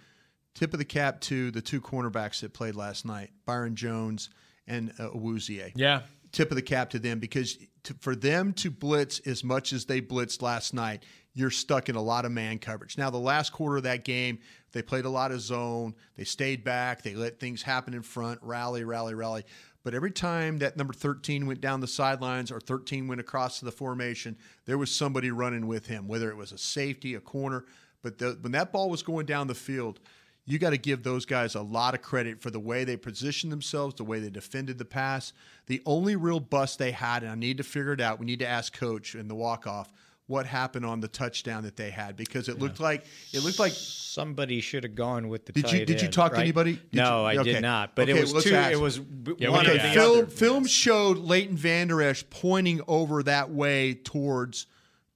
[0.54, 4.30] tip of the cap to the two cornerbacks that played last night, Byron Jones
[4.68, 5.72] and uh, Awuzie.
[5.76, 6.02] Yeah.
[6.32, 9.86] Tip of the cap to them because to, for them to blitz as much as
[9.86, 12.97] they blitzed last night, you're stuck in a lot of man coverage.
[12.97, 14.39] Now, the last quarter of that game,
[14.74, 15.95] they played a lot of zone.
[16.16, 17.02] They stayed back.
[17.02, 19.43] They let things happen in front, rally, rally, rally.
[19.84, 23.66] But every time that number 13 went down the sidelines or 13 went across to
[23.66, 27.66] the formation, there was somebody running with him, whether it was a safety, a corner.
[28.04, 29.99] But the, when that ball was going down the field,
[30.45, 33.51] you got to give those guys a lot of credit for the way they positioned
[33.51, 35.33] themselves, the way they defended the pass.
[35.67, 38.19] The only real bust they had, and I need to figure it out.
[38.19, 39.91] We need to ask coach in the walk off
[40.27, 43.73] what happened on the touchdown that they had because it looked like it looked like
[43.73, 45.51] somebody should have gone with the.
[45.51, 46.73] Did you tight did you end, talk to anybody?
[46.73, 47.53] Did no, you- I okay.
[47.53, 47.95] did not.
[47.95, 48.55] But Okay, it was let's two.
[48.55, 48.71] ask.
[48.71, 49.93] It was b- Yeah, we one can or ask.
[49.93, 50.27] the film other.
[50.27, 54.67] film showed Leighton Vander Esch pointing over that way towards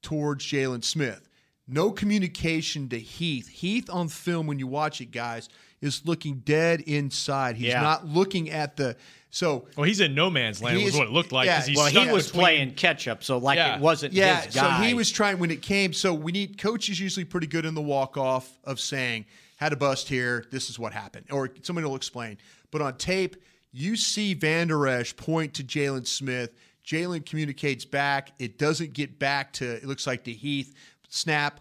[0.02, 1.25] towards Jaylon Smith.
[1.68, 3.48] No communication to Heath.
[3.48, 5.50] Heath on film when you watch it, guys,
[5.82, 7.56] is looking dead inside.
[7.56, 7.82] He's Yeah.
[7.82, 8.96] not looking at the
[9.32, 11.46] so Well, he's in no man's land, He was is- what it looked like.
[11.48, 13.76] yeah, 'cause he's Well, he was between- playing catch up, so like Yeah.
[13.76, 14.80] it wasn't yeah, his guy.
[14.80, 15.92] so he was trying when it came.
[15.92, 19.26] So we need coach is usually pretty good in the walk off of saying
[19.58, 20.46] had a bust here.
[20.52, 22.38] This is what happened, or somebody will explain.
[22.72, 23.36] But on tape,
[23.74, 26.52] you see Van Der Esch point to Jaylon Smith.
[26.88, 28.32] Jaylon communicates back.
[28.40, 29.66] It doesn't get back to.
[29.70, 30.74] It looks like to Heath.
[31.16, 31.60] Snap.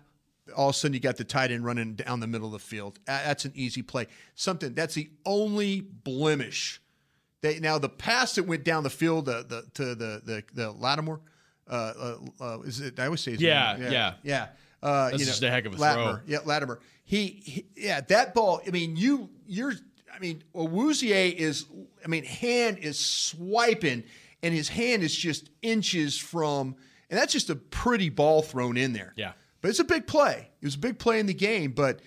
[0.55, 2.59] All of a sudden, you got the tight end running down the middle of the
[2.59, 2.99] field.
[3.09, 4.07] Uh, That's an easy play.
[4.35, 6.83] Something that's the only blemish
[7.45, 10.71] they now the pass that went down the field the, the, to the the the
[10.73, 11.21] Lattimore.
[11.69, 12.99] Uh, uh, uh, is it?
[12.99, 14.15] I always say his Yeah, yeah.
[14.23, 14.47] yeah.
[14.83, 16.13] Uh, That's you just know, a heck of a Latimer.
[16.17, 16.21] throw.
[16.27, 16.81] Yeah, Latimer.
[17.05, 18.61] He, he, yeah, that ball.
[18.67, 19.73] I mean, you, you're.
[20.15, 21.67] I mean, Awuzie is.
[22.05, 24.05] I mean, hand is swiping,
[24.43, 26.77] and his hand is just inches from,
[27.11, 29.13] and that's just a pretty ball thrown in there.
[29.17, 29.33] Yeah.
[29.65, 30.51] But it's a big play.
[30.61, 32.01] It was a big play in the game, but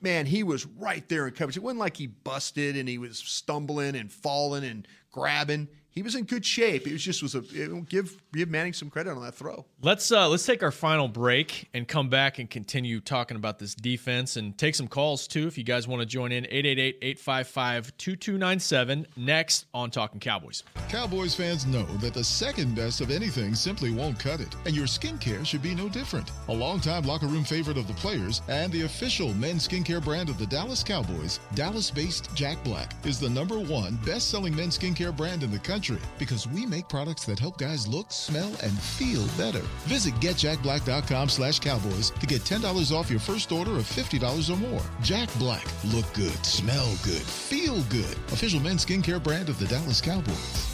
[0.00, 1.58] man, he was right there in coverage.
[1.58, 5.68] It wasn't like he busted and he was stumbling and falling and grabbing.
[5.94, 6.88] He was in good shape.
[6.88, 9.64] It was just was a it, give give Manning some credit on that throw.
[9.80, 13.76] Let's uh, let's take our final break and come back and continue talking about this
[13.76, 19.66] defense and take some calls too if you guys want to join in 888-855-2297 next
[19.72, 20.64] on Talking Cowboys.
[20.88, 24.86] Cowboys fans know that the second best of anything simply won't cut it, and your
[24.86, 26.32] skincare should be no different.
[26.48, 30.38] A longtime locker room favorite of the players and the official men's skincare brand of
[30.38, 35.52] the Dallas Cowboys, Dallas-based Jack Black is the number one best-selling men's skincare brand in
[35.52, 35.83] the country
[36.18, 39.64] because we make products that help guys look, smell, and feel better.
[39.86, 44.82] Visit getjackblack.com slash cowboys to get $10 off your first order of $50 or more.
[45.02, 45.66] Jack Black.
[45.84, 48.16] Look good, smell good, feel good.
[48.32, 50.73] Official men's skincare brand of the Dallas Cowboys.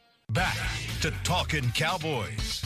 [0.33, 0.57] Back
[1.01, 2.61] to Talking Cowboys.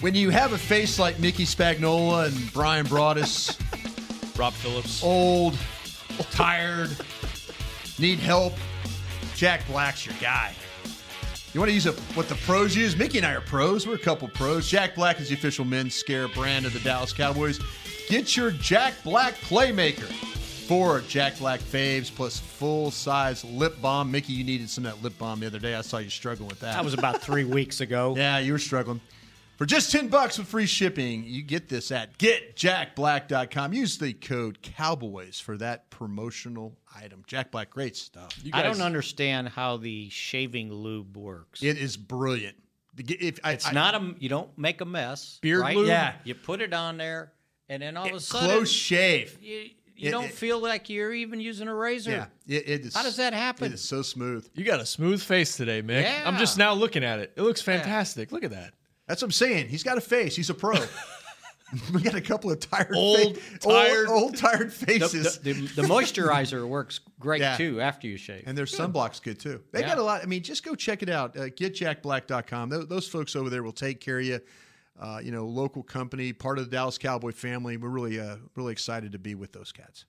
[0.00, 3.58] When you have a face like Mickey Spagnola and Brian Broaddus,
[4.38, 5.56] Rob Phillips, old,
[6.30, 6.90] tired,
[7.98, 8.52] need help,
[9.36, 10.52] Jack Black's your guy.
[11.54, 12.94] You want to use a, what the pros use?
[12.94, 13.86] Mickey and I are pros.
[13.86, 14.68] We're a couple pros.
[14.68, 17.58] Jack Black is the official men's scare brand of the Dallas Cowboys.
[18.10, 20.37] Get your Jack Black Playmaker.
[20.68, 24.10] Four Jack Black faves plus full size lip balm.
[24.10, 25.74] Mickey, you needed some of that lip balm the other day.
[25.74, 26.74] I saw you struggling with that.
[26.74, 28.14] That was about three weeks ago.
[28.16, 29.00] Yeah, you were struggling.
[29.56, 33.72] For just 10 bucks with free shipping, you get this at getjackblack.com.
[33.72, 37.24] Use the code COWBOYS for that promotional item.
[37.26, 38.38] Jack Black, great stuff.
[38.52, 41.62] I don't understand how the shaving lube works.
[41.62, 42.56] It is brilliant.
[42.98, 45.38] If, I, it's I- not a you don't make a mess.
[45.40, 45.76] Beard right?
[45.76, 45.88] lube?
[45.88, 47.32] Yeah, you put it on there,
[47.68, 49.38] and then all of a sudden, Close shave.
[49.42, 52.10] You, you It- don't it- feel like you're even using a razor.
[52.46, 53.66] Yeah, it, it is, How does that happen?
[53.72, 54.48] It is so smooth.
[54.54, 56.02] You got a smooth face today, Mick.
[56.02, 56.22] Yeah.
[56.24, 57.32] I'm just now looking at it.
[57.36, 58.32] It looks fantastic.
[58.32, 58.74] Look at that.
[59.06, 59.68] That's what I'm saying.
[59.68, 60.36] He's got a face.
[60.36, 60.76] He's a pro.
[61.92, 65.38] we got a couple of tired, Old, fa- tired- old, old tired faces.
[65.38, 67.56] the, the, the moisturizer works great Yeah.
[67.56, 68.44] too after you shave.
[68.46, 69.62] And their sunblock's good too.
[69.72, 69.88] They Yeah.
[69.88, 70.22] got a lot.
[70.22, 71.36] I mean, just go check it out.
[71.36, 72.70] Uh, GetJackBlack.com.
[72.70, 74.40] Those, those folks over there will take care of you.
[75.00, 77.76] Uh, you know, local company, part of the Dallas Cowboy family.
[77.76, 80.04] We're really, uh, really excited to be with those cats.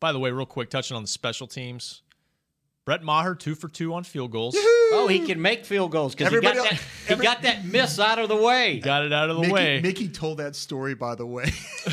[0.00, 2.02] By the way, real quick, touching on the special teams.
[2.84, 4.56] Brett Maher, two for two on field goals.
[4.58, 6.76] Oh, he can make field goals because he got Everybody
[7.06, 7.16] that.
[7.18, 8.80] He got that miss out of the way.
[8.80, 9.80] Got it out of the Mickey, way.
[9.80, 11.48] Mickey told that story, by the way,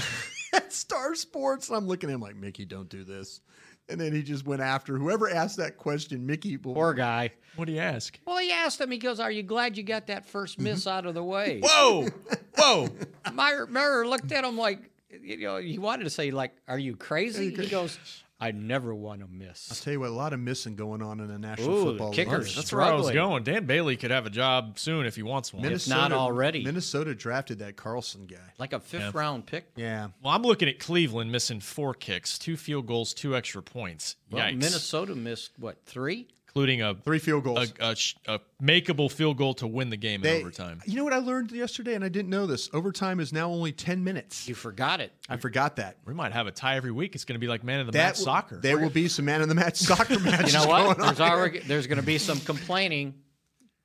[0.54, 1.70] at Star Sports.
[1.70, 3.42] And I'm looking at him like, Mickey, don't do this.
[3.90, 6.26] And then he just went after whoever asked that question.
[6.26, 7.32] Mickey, will, Poor guy.
[7.56, 8.20] What do you ask?
[8.26, 8.92] Well, he asked him.
[8.92, 10.66] He goes, "Are you glad you got that first mm-hmm.
[10.66, 12.08] miss out of the way?" Whoa,
[12.56, 12.90] whoa!
[13.34, 14.80] Meyer, Meyer looked at him like,
[15.22, 17.98] you know, he wanted to say like, "Are you crazy?" He goes,
[18.40, 19.70] "I never want to miss.
[19.72, 22.10] I'll tell you what, a lot of missing going on in the National Ooh, Football
[22.10, 22.16] League.
[22.16, 22.56] kickers.
[22.56, 23.44] That's where I was going.
[23.44, 25.78] Dan Bailey could have a job soon if he wants one.
[25.88, 26.64] not already.
[26.64, 28.38] Minnesota drafted that Carlson guy.
[28.58, 29.12] Like a fifth Yeah.
[29.14, 29.66] round pick.
[29.76, 30.10] Yeah.
[30.24, 34.16] Well, I'm looking at Cleveland missing four kicks, two field goals, two extra points.
[34.32, 34.58] Well, Yikes.
[34.58, 36.28] Minnesota missed what three?
[36.50, 37.74] Including a Three field goals.
[37.80, 37.96] a,
[38.28, 40.82] a, a makeable field goal to win the game They- in overtime.
[40.86, 42.70] You know what I learned yesterday, and I didn't know this.
[42.74, 44.48] Overtime is now only ten minutes.
[44.48, 45.12] You forgot it.
[45.30, 45.98] I forgot that.
[46.06, 47.16] We might have a tie every week.
[47.16, 48.58] It's going to be like man of the That match will- soccer.
[48.58, 50.54] There will be some man of the match soccer matches.
[50.54, 50.98] You know what?
[50.98, 51.28] Going There's here.
[51.28, 53.16] already there's going to be some complaining.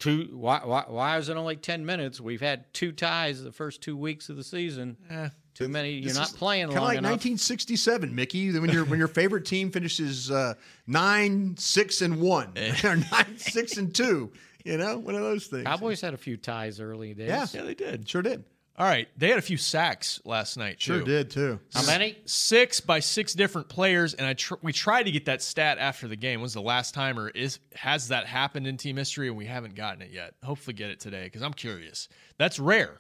[0.01, 2.21] Two why, why why is it only ten minutes?
[2.21, 4.97] We've had two ties the first two weeks of the season.
[5.09, 5.93] Eh, Too many.
[5.93, 7.11] You're This not is playing Kinda long like enough.
[7.13, 8.59] 1967, Mickey.
[8.59, 10.55] When your when your favorite team finishes uh,
[10.87, 12.75] nine, six, and one, Eh.
[12.85, 14.33] or nine, six, and two.
[14.65, 15.65] You know, one of those things.
[15.65, 17.29] Cowboys had a few ties early days.
[17.29, 18.09] Yeah, yeah, they did.
[18.09, 18.45] sure did.
[18.77, 20.81] All right, they had a few sacks last night.
[20.81, 21.05] Sure too.
[21.05, 21.61] did too.
[21.73, 22.17] How many?
[22.27, 26.09] Six by six different players, and I tr- we tried to get that stat after
[26.09, 26.41] the game.
[26.41, 29.77] Was the last time, or is has that happened in team history, and we haven't
[29.77, 30.35] gotten it yet?
[30.43, 32.09] Hopefully, get it today because I'm curious.
[32.37, 32.99] That's rare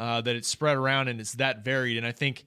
[0.00, 1.96] uh, that it's spread around and it's that varied.
[1.98, 2.44] And I think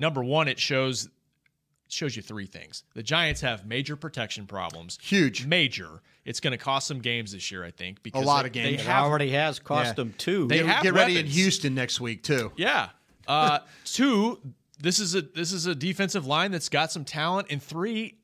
[0.00, 2.82] number one, it shows it shows you three things.
[2.94, 5.46] The Giants have major protection problems, Huge.
[5.46, 6.02] major.
[6.26, 8.62] It's going to cost some games this year, I think, because lot they- of they
[8.72, 8.80] games.
[8.82, 9.92] It have already has cost Yeah.
[9.94, 10.46] them two.
[10.48, 11.24] They Get, have get ready in.
[11.26, 12.52] Houston next week too.
[12.56, 12.90] Yeah.
[13.26, 14.38] Uh, two,
[14.80, 18.17] this is a this is a defensive line that's got some talent, and three,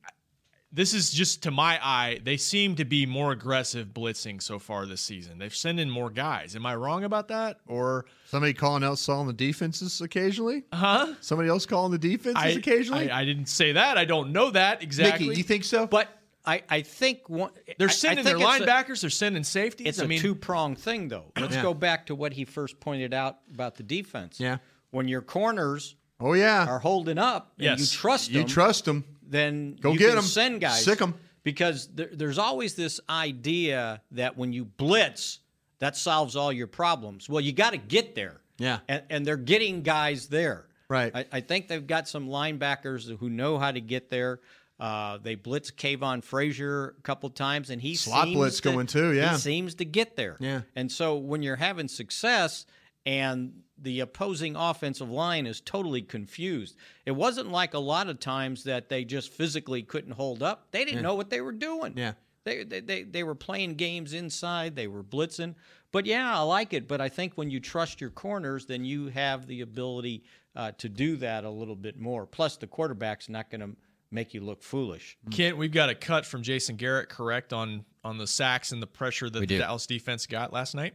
[0.75, 4.85] this is just to my eye, they seem to be more aggressive blitzing so far
[4.85, 5.37] this season.
[5.39, 6.55] They've sent in more guys.
[6.55, 7.59] Am I wrong about that?
[7.65, 10.63] Or Somebody calling out on the defenses occasionally.
[10.73, 11.13] huh?
[11.21, 13.09] Somebody else calling the defenses I, occasionally.
[13.09, 13.97] I, I didn't say that.
[13.97, 15.27] I don't know that exactly.
[15.29, 15.87] Mickey, you think so?
[15.87, 16.09] But
[16.45, 17.51] I, I think one.
[17.79, 19.01] they're I- I sending their think it's a- linebackers.
[19.01, 19.87] they're sending safeties.
[19.87, 21.31] It's I a mean, two pronged thing, though.
[21.39, 21.61] Let's Yeah.
[21.61, 24.39] go back to what he first pointed out about the defense.
[24.41, 24.57] Yeah.
[24.91, 26.65] When your corners oh yeah.
[26.67, 27.79] are holding up and Yes.
[27.93, 29.03] you trust you trust them.
[29.27, 30.23] Then Go you get can 'em.
[30.23, 30.83] send guys.
[30.83, 31.15] Sick them.
[31.43, 35.39] Because there, there's always this idea that when you blitz,
[35.79, 37.29] that solves all your problems.
[37.29, 38.41] Well, you got to get there.
[38.57, 38.79] Yeah.
[38.87, 40.65] And, and they're getting guys there.
[40.89, 41.11] Right.
[41.15, 44.39] I, I think they've got some linebackers who know how to get there.
[44.79, 48.87] Uh, they blitz Kavon Frazier a couple times, and he Slot seems blitz to- going
[48.87, 49.33] too, yeah.
[49.33, 50.37] he seems to get there.
[50.39, 50.61] Yeah.
[50.75, 52.65] And so when you're having success
[53.05, 58.63] and the opposing offensive line is totally confused, it wasn't like a lot of times
[58.63, 60.67] that they just physically couldn't hold up.
[60.71, 61.93] They didn't know what they were doing.
[61.97, 62.13] Yeah.
[62.45, 65.55] They, they, they, they were playing games inside, they were blitzing.
[65.91, 66.87] but yeah, I like it.
[66.87, 70.23] But I think when you trust your corners, then you have the ability
[70.55, 72.25] uh, to do that a little bit more.
[72.25, 73.71] Plus, the quarterback's not going to
[74.11, 75.17] make you look foolish.
[75.31, 78.87] Kent, we've got a cut from Jason Garrett, correct on on the sacks and the
[78.87, 79.57] pressure that We the do.
[79.57, 80.93] Dallas defense got last night.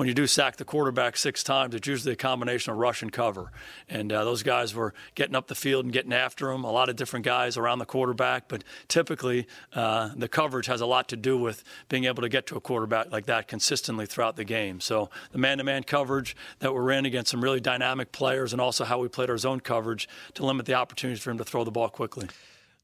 [0.00, 3.12] When you do sack the quarterback six times, it's usually a combination of rush and
[3.12, 3.52] cover.
[3.86, 6.64] And uh, those guys were getting up the field and getting after him.
[6.64, 10.86] A lot of different guys around the quarterback, but typically uh, the coverage has a
[10.86, 14.36] lot to do with being able to get to a quarterback like that consistently throughout
[14.36, 14.80] the game.
[14.80, 19.00] So the man-to-man coverage that we're in against some really dynamic players, and also how
[19.00, 21.90] we played our zone coverage to limit the opportunities for him to throw the ball
[21.90, 22.26] quickly.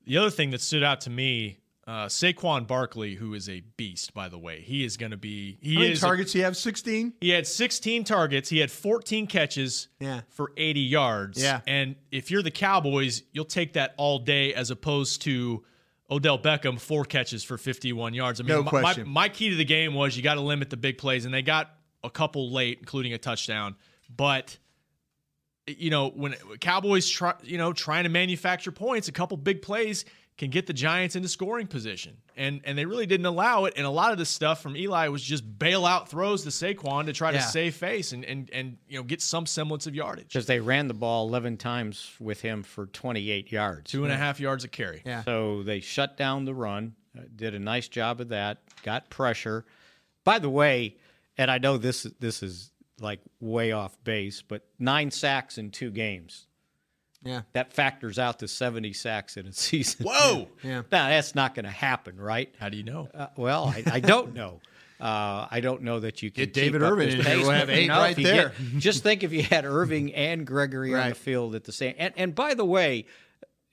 [0.07, 4.13] The other thing that stood out to me, uh, Saquon Barkley, who is a beast,
[4.13, 5.57] by the way, he is going to be.
[5.61, 6.57] He How many targets he have?
[6.57, 7.13] 16?
[7.21, 8.49] He had 16 targets.
[8.49, 10.23] He had 14 catches Yeah.
[10.31, 11.41] for 80 yards.
[11.43, 11.61] Yeah.
[11.67, 15.65] And if you're the Cowboys, you'll take that all day as opposed to
[16.11, 18.41] Odell Beckham, four catches for 51 yards.
[18.41, 19.09] I mean, No my- my, question.
[19.09, 21.43] my key to the game was you got to limit the big plays, and they
[21.43, 21.71] got
[22.03, 23.77] a couple late, including a touchdown.
[24.15, 24.57] But
[25.69, 30.05] you know, when Cowboys try, you know, trying to manufacture points, a couple big plays
[30.39, 32.19] can get the Giants into scoring position.
[32.37, 33.75] And and they really didn't allow it.
[33.77, 37.13] And a lot of the stuff from Eli was just bailout throws to Saquon to
[37.13, 40.29] try to save face and and and you know get some semblance of yardage.
[40.29, 43.91] Because they ran the ball 11 times with him for 28 yards.
[43.91, 45.03] Two and a half yards a carry.
[45.07, 45.25] Yeah.
[45.25, 49.65] So they shut down the run, uh, did a nice job of that, got pressure.
[50.25, 50.97] By the way,
[51.39, 55.91] and I know this this is like way off base, but nine sacks in two
[55.91, 56.46] games.
[57.27, 57.43] Yeah.
[57.53, 60.07] That factors out to 70 sacks in a season.
[60.09, 60.49] Whoa!
[60.63, 60.83] Yeah.
[60.93, 62.55] Now, that's not going to happen, right?
[62.59, 63.09] How do you know?
[63.13, 64.61] Uh, well, I, I don't know.
[64.99, 67.35] Uh, I don't know that you can Get David keep up Irving this in here,
[67.37, 68.49] pace, we'll have eight know, right there.
[68.59, 71.95] get- just think if you had Irving and Gregory on the field at the same.
[71.99, 73.05] And, and by the way,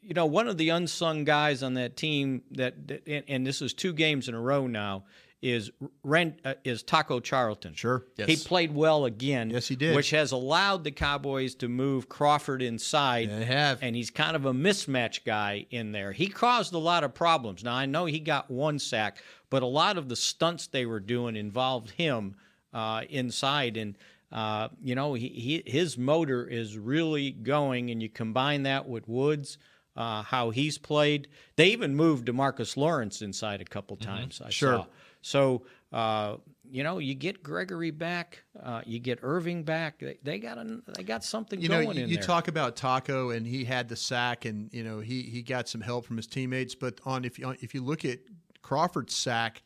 [0.01, 3.61] you know, one of the unsung guys on that team that, that- and, and this
[3.61, 5.05] is two games in a row now
[5.43, 5.69] is
[6.03, 7.73] Ren, uh, is Taco Charlton.
[7.75, 8.05] Sure.
[8.15, 8.27] yes.
[8.29, 9.49] He played well again.
[9.49, 9.93] Yes, he did.
[9.95, 13.29] Which has allowed the Cowboys to move Crawford inside.
[13.29, 13.79] They have.
[13.81, 16.13] And he's kind of a mismatch guy in there.
[16.13, 17.63] He caused a lot of problems.
[17.63, 21.01] Now, I know he got one sack, but a lot of the stunts they were
[21.01, 22.35] doing involved him
[22.73, 23.75] uh, inside.
[23.75, 23.97] And,
[24.31, 29.07] uh, you know, he, he, his motor is really going, and you combine that with
[29.09, 29.57] Woods.
[29.95, 31.27] Uh, how he's played.
[31.55, 34.41] They even moved Demarcus Lawrence inside a couple times.
[34.43, 34.77] I Sure.
[34.77, 34.85] saw.
[35.23, 36.37] So uh,
[36.69, 39.99] you know, you get Gregory back, uh, you get Irving back.
[39.99, 43.29] They, they got a, they got something you know, going you, you talk about Taco,
[43.29, 46.25] and he had the sack, and you know he he got some help from his
[46.25, 46.73] teammates.
[46.73, 48.19] But on if you if you look at
[48.63, 49.61] Crawford's sack,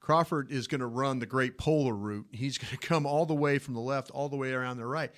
[0.00, 2.26] Crawford is going to run the great polar route.
[2.32, 4.86] He's going to come all the way from the left, all the way around the
[4.86, 5.10] right.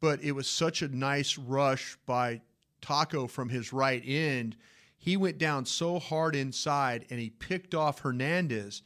[0.00, 2.40] But it was such a nice rush by
[2.80, 4.56] Taco from his right end.
[4.96, 8.82] He went down so hard inside, and he picked off Hernandez.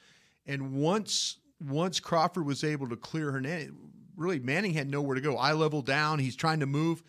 [0.47, 3.70] And once once Crawford was able to clear Hernandez,
[4.16, 5.36] really Manning had nowhere to go.
[5.36, 7.03] Eye level down, he's trying to move,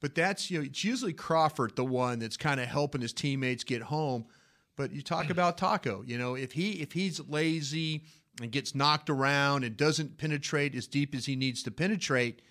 [0.00, 3.64] but that's you know it's usually Crawford the one that's kind of helping his teammates
[3.64, 4.26] get home.
[4.76, 5.30] But you talk mm.
[5.30, 8.04] about Taco, you know if he if he's lazy
[8.40, 12.42] and gets knocked around and doesn't penetrate as deep as he needs to penetrate,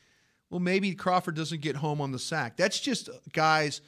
[0.50, 2.58] well maybe Crawford doesn't get home on the sack.
[2.58, 3.82] That's just uh, guys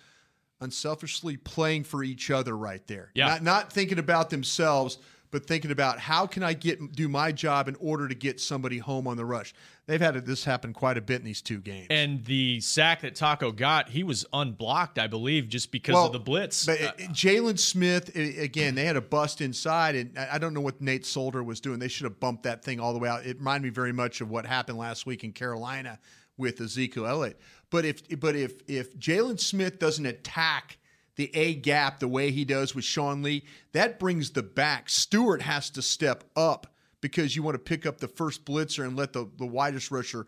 [0.61, 3.11] unselfishly playing for each other right there.
[3.13, 3.27] Yeah.
[3.27, 4.97] Not not thinking about themselves,
[5.33, 8.77] but thinking about how can I get do my job in order to get somebody
[8.77, 9.51] home on the rush.
[9.87, 11.87] They've had this happen quite a bit in these two games.
[11.89, 16.13] And the sack that Taco got, he was unblocked, I believe, just because Well, of
[16.13, 16.67] the blitz.
[16.67, 20.61] But Uh, Jaylon Smith, again, they had a bust inside, and I I don't know
[20.61, 21.79] what Nate Solder was doing.
[21.79, 23.25] They should have bumped that thing all the way out.
[23.25, 25.99] It reminded me very much of what happened last week in Carolina
[26.37, 27.39] with Ezekiel Elliott.
[27.71, 30.77] But if but if if Jaylon Smith doesn't attack
[31.15, 34.89] the A gap the way he does with Sean Lee, that brings the back.
[34.89, 36.67] Stewart has to step up
[37.01, 40.25] because you want to pick up the first blitzer and let the, the widest rusher,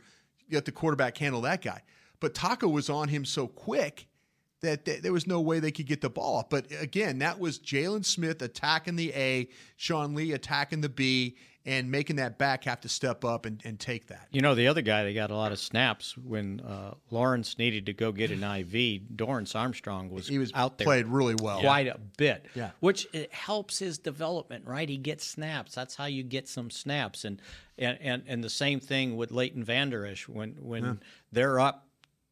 [0.51, 1.81] let the quarterback handle that guy.
[2.19, 4.07] But Taco was on him so quick
[4.61, 6.49] that th- there was no way they could get the ball off.
[6.49, 11.89] But again, that was Jaylon Smith attacking the A, Sean Lee attacking the B, and
[11.89, 14.27] making that back have to step up and, and take that.
[14.31, 17.87] You know, the other guy that got a lot of snaps when uh, Lawrence needed
[17.87, 20.85] to go get an IV, Dorance Armstrong was, He was out there.
[20.85, 21.61] played really well.
[21.61, 22.45] Quite a bit.
[22.53, 22.71] Yeah.
[22.81, 24.87] Which it helps his development, right?
[24.87, 25.73] He gets snaps.
[25.73, 27.25] That's how you get some snaps.
[27.25, 27.41] And
[27.77, 30.29] and, and, and the same thing with Leighton Vander Esch.
[30.29, 30.93] When, when Yeah.
[31.33, 31.87] they're up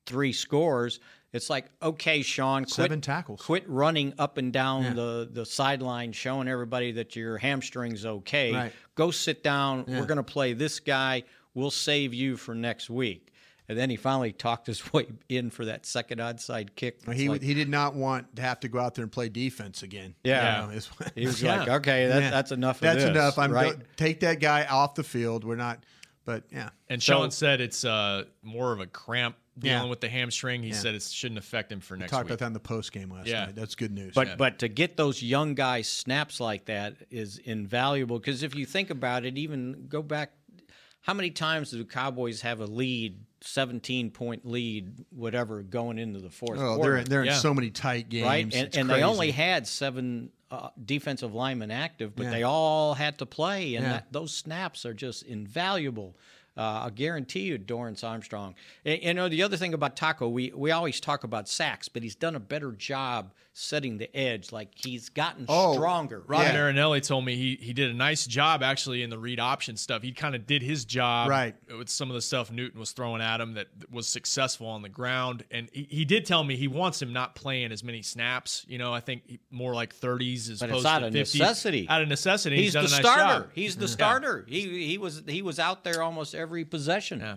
[0.05, 0.99] three scores,
[1.33, 3.41] it's like, okay, Sean, quit, Seven tackles.
[3.41, 4.93] quit running up and down Yeah.
[4.93, 8.53] the, the sideline, showing everybody that your hamstring's okay.
[8.53, 8.71] Right.
[8.95, 9.85] Go sit down.
[9.87, 9.99] Yeah.
[9.99, 11.23] We're going to play this guy.
[11.55, 13.29] We'll save you for next week.
[13.69, 16.99] and then he finally talked his way in for that second onside kick.
[17.07, 19.29] It's he like- he did not want to have to go out there and play
[19.29, 20.15] defense again.
[20.23, 20.67] Yeah.
[20.67, 20.81] You know,
[21.15, 23.39] He was like, "Okay, that- that's enough of That's this," enough.
[23.39, 23.77] I'm right?
[23.79, 25.43] go- take that guy off the field.
[25.45, 25.83] We're not.
[26.25, 26.69] But yeah.
[26.89, 29.89] And So- Sean said it's uh, more of a cramp dealing Yeah.
[29.89, 30.63] with the hamstring.
[30.63, 30.75] He Yeah.
[30.75, 32.31] said it shouldn't affect him for We next talked week.
[32.31, 33.45] about that in the post game last Yeah.
[33.45, 33.55] night.
[33.55, 34.13] That's good news.
[34.15, 38.65] But but to get those young guys snaps like that is invaluable because if you
[38.65, 40.31] think about it, even go back,
[41.01, 46.29] how many times do Cowboys have a lead, seventeen point lead, whatever, going into the
[46.29, 46.91] fourth Oh, quarter?
[46.93, 48.25] they're in- they're in so many tight games.
[48.25, 48.55] right?
[48.55, 52.31] And, and they only had seven uh, defensive linemen active, but Yeah.
[52.31, 53.91] they all had to play, and Yeah.
[53.93, 56.15] that, those snaps are just invaluable.
[56.55, 58.53] Uh, I guarantee you, Dorance Armstrong.
[58.85, 62.03] And, you know, the other thing about Taco, we, we always talk about sacks, but
[62.03, 64.51] he's done a better job setting the edge.
[64.51, 66.23] Like he's gotten Oh, stronger.
[66.25, 69.77] Rod Marinelli told me he, he did a nice job actually in the read option
[69.77, 70.01] stuff.
[70.01, 71.55] He kind of did his job Right.
[71.77, 74.89] with some of the stuff Newton was throwing at him that was successful on the
[74.89, 75.43] ground.
[75.51, 78.65] And he, he did tell me he wants him not playing as many snaps.
[78.67, 81.39] You know, I think more like 30s as But opposed it's out to of 50.
[81.39, 81.87] necessity.
[81.89, 82.55] Out of necessity.
[82.57, 83.43] He's, done the a nice starter.
[83.45, 83.51] job.
[83.53, 83.87] He's the Yeah.
[83.91, 84.45] starter.
[84.47, 87.19] He he was he was out there almost every possession.
[87.19, 87.35] Yeah.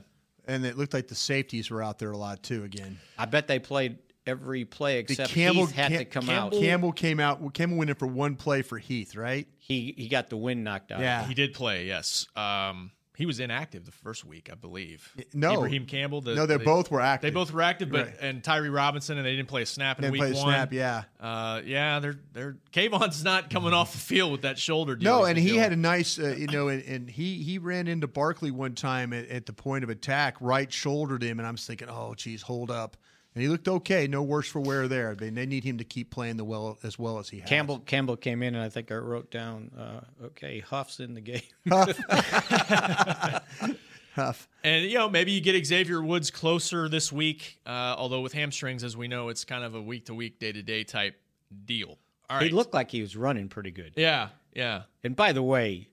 [0.49, 2.65] and it looked like the safeties were out there a lot too.
[2.65, 6.27] Again, I bet they played every play The except Campbell Heath had Cam- to come
[6.27, 6.63] Campbell, out.
[6.63, 7.41] Campbell came out.
[7.41, 9.47] well, Campbell went in for one play for Heath, right?
[9.59, 11.01] He he got the wind knocked out.
[11.01, 11.27] Yeah.
[11.27, 12.27] He did play, yes.
[12.37, 15.11] Um, he was inactive the first week, I believe.
[15.33, 15.55] no.
[15.55, 16.21] Ibraheim Campbell.
[16.21, 17.33] The, No, they both were active.
[17.33, 18.17] They both were active, but Right.
[18.21, 20.53] and Tyree Robinson, and they didn't play a snap in Didn't week play a one.
[20.53, 21.05] snap, yeah.
[21.19, 21.99] uh, yeah.
[22.01, 24.97] They're they're Kavon's not coming off the field with that shoulder.
[24.97, 27.57] deal No, and he dealing had a nice, uh, you know, and, and he he
[27.57, 31.49] ran into Barkley one time at, at the point of attack, right shouldered him, and
[31.49, 32.99] I'm thinking, oh, geez, hold up.
[33.37, 35.11] And he looked okay, no worse for wear there.
[35.11, 37.49] I mean, they need him to keep playing the well as well as he has.
[37.51, 41.21] Campbell Campbell came in and I think I wrote down uh, okay Huff's in the
[41.21, 41.43] game.
[44.15, 44.49] Huff.
[44.65, 47.61] And you know, maybe you get Xavier Woods closer this week.
[47.67, 50.53] Uh, although with hamstrings, as we know, it's kind of a week to week, day
[50.53, 51.21] to day type
[51.67, 51.99] deal.
[52.31, 52.47] All right.
[52.47, 53.93] He looked like he was running pretty good.
[53.97, 54.85] yeah, yeah.
[55.05, 55.91] And by the way,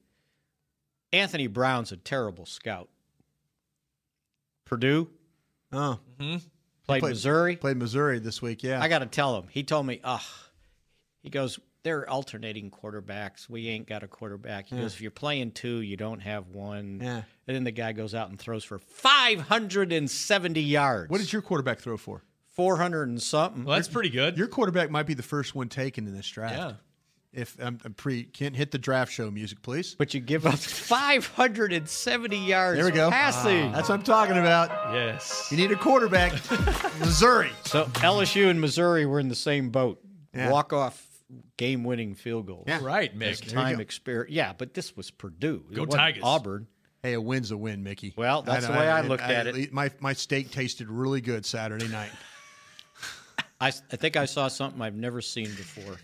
[1.12, 2.88] Anthony Brown's a terrible scout.
[4.64, 5.10] Purdue
[5.74, 6.38] Oh, hmm
[6.88, 7.56] played, Missouri.
[7.56, 8.82] Played Missouri this week, yeah.
[8.82, 9.48] I got to tell him.
[9.50, 10.22] He told me, "Ugh."
[11.22, 13.50] He goes, "They're alternating quarterbacks.
[13.50, 14.82] We ain't got a quarterback." He Yeah.
[14.84, 17.24] goes, "If you're playing two, you don't have one." Yeah.
[17.48, 21.10] And then the guy goes out and throws for 570 yards.
[21.10, 22.24] What did your quarterback throw for?
[22.50, 23.64] 400 and something.
[23.66, 24.38] Well, that's pretty good.
[24.38, 26.56] Your quarterback might be the first one taken in this draft.
[26.56, 26.74] Yeah.
[27.34, 29.96] If I'm, I'm pre, can't hit the draft show music, please.
[29.96, 33.10] But you give up 570 yards There we go.
[33.10, 33.72] passing.
[33.72, 34.70] That's what I'm talking about.
[34.94, 35.48] Yes.
[35.50, 36.32] You need a quarterback.
[37.00, 37.50] Missouri.
[37.66, 40.00] So LSU and Missouri were in the same boat.
[40.34, 40.52] Yeah.
[40.52, 41.04] Walk off
[41.58, 42.66] game winning field goals.
[42.68, 42.80] Yeah.
[42.84, 43.52] Right, As Mick.
[43.52, 44.32] time experience.
[44.32, 45.64] Yeah, but this was Purdue.
[45.72, 46.24] It Go wasn't Tigers.
[46.24, 46.68] Auburn.
[47.02, 48.14] Hey, a win's a win, Mickey.
[48.16, 49.74] Well, that's the way I looked at it.
[49.74, 52.12] My my steak tasted really good Saturday night.
[53.60, 55.98] I, I think I saw something I've never seen before.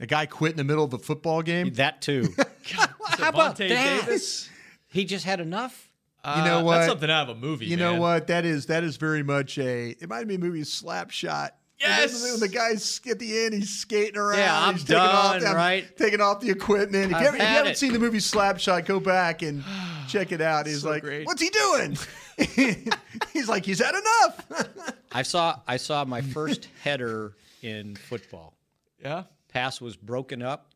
[0.00, 1.72] A guy quit in the middle of the football game.
[1.74, 2.34] That too.
[2.72, 3.68] How about that?
[3.68, 4.48] Davis?
[4.88, 5.90] He just had enough.
[6.24, 6.74] You know Uh, what?
[6.78, 7.66] That's something out of a movie.
[7.66, 8.26] You know what?
[8.26, 9.90] That is that is very much a.
[9.90, 11.54] It might be a movie slap shot.
[11.78, 12.22] Yes!
[12.30, 14.38] When the guy's at the end, he's skating around.
[14.38, 15.96] Yeah, I'm he's taking off, done, I'm right?
[15.96, 17.04] Taking off the equipment.
[17.04, 17.78] If you, I've haven't, if you had haven't it.
[17.78, 19.62] seen the movie Slapshot, go back and
[20.08, 20.66] check it out.
[20.66, 21.26] He's So like, great.
[21.26, 21.96] "What's he doing?"
[23.32, 24.72] he's like, "He's had enough."
[25.12, 28.54] I saw I saw my first header in football.
[29.02, 29.24] Yeah.
[29.48, 30.74] Pass was broken up,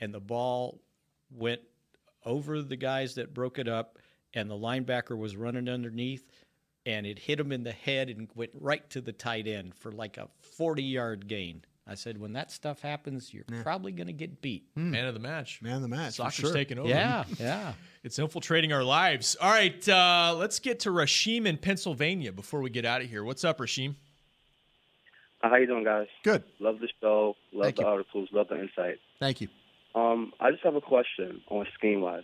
[0.00, 0.80] and the ball
[1.30, 1.60] went
[2.24, 3.98] over the guys that broke it up,
[4.34, 6.30] and the linebacker was running underneath,
[6.86, 9.92] and it hit him in the head and went right to the tight end for
[9.92, 11.62] like a forty-yard gain.
[11.86, 14.68] I said, when that stuff happens, you're probably going to get beat.
[14.76, 15.60] Man of the match.
[15.62, 16.14] Man of the match.
[16.14, 16.54] Soccer's sure.
[16.54, 16.88] taking over.
[16.88, 17.72] Yeah, yeah.
[18.04, 19.36] It's infiltrating our lives.
[19.40, 23.24] All right, uh, let's get to Rashim in Pennsylvania before we get out of here.
[23.24, 23.96] What's up, Rashim?
[25.42, 26.06] How you doing, guys?
[26.22, 26.44] Good.
[26.60, 27.34] Love the show.
[27.52, 27.88] Love Thank the you.
[27.88, 28.28] articles.
[28.32, 28.98] Love the insight.
[29.18, 29.48] Thank you.
[29.94, 32.22] Um, I just have a question on scheme wise.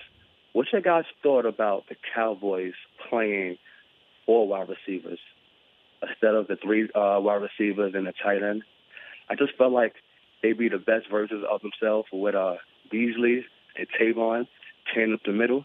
[0.52, 2.72] What's your guys' thought about the Cowboys
[3.10, 3.58] playing
[4.24, 5.18] four wide receivers
[6.02, 8.62] instead of the three uh, wide receivers and the tight end?
[9.28, 9.94] I just felt like
[10.42, 12.54] they'd be the best versions of themselves with uh,
[12.90, 13.44] Beasley
[13.76, 14.46] and Tavon
[14.94, 15.64] tearing up the middle.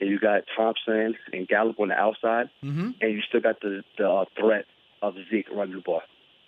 [0.00, 2.90] And you got Thompson and Gallup on the outside, Mm-hmm.
[3.00, 4.64] and you still got the, the uh, threat
[5.02, 6.02] of Zeke running the ball.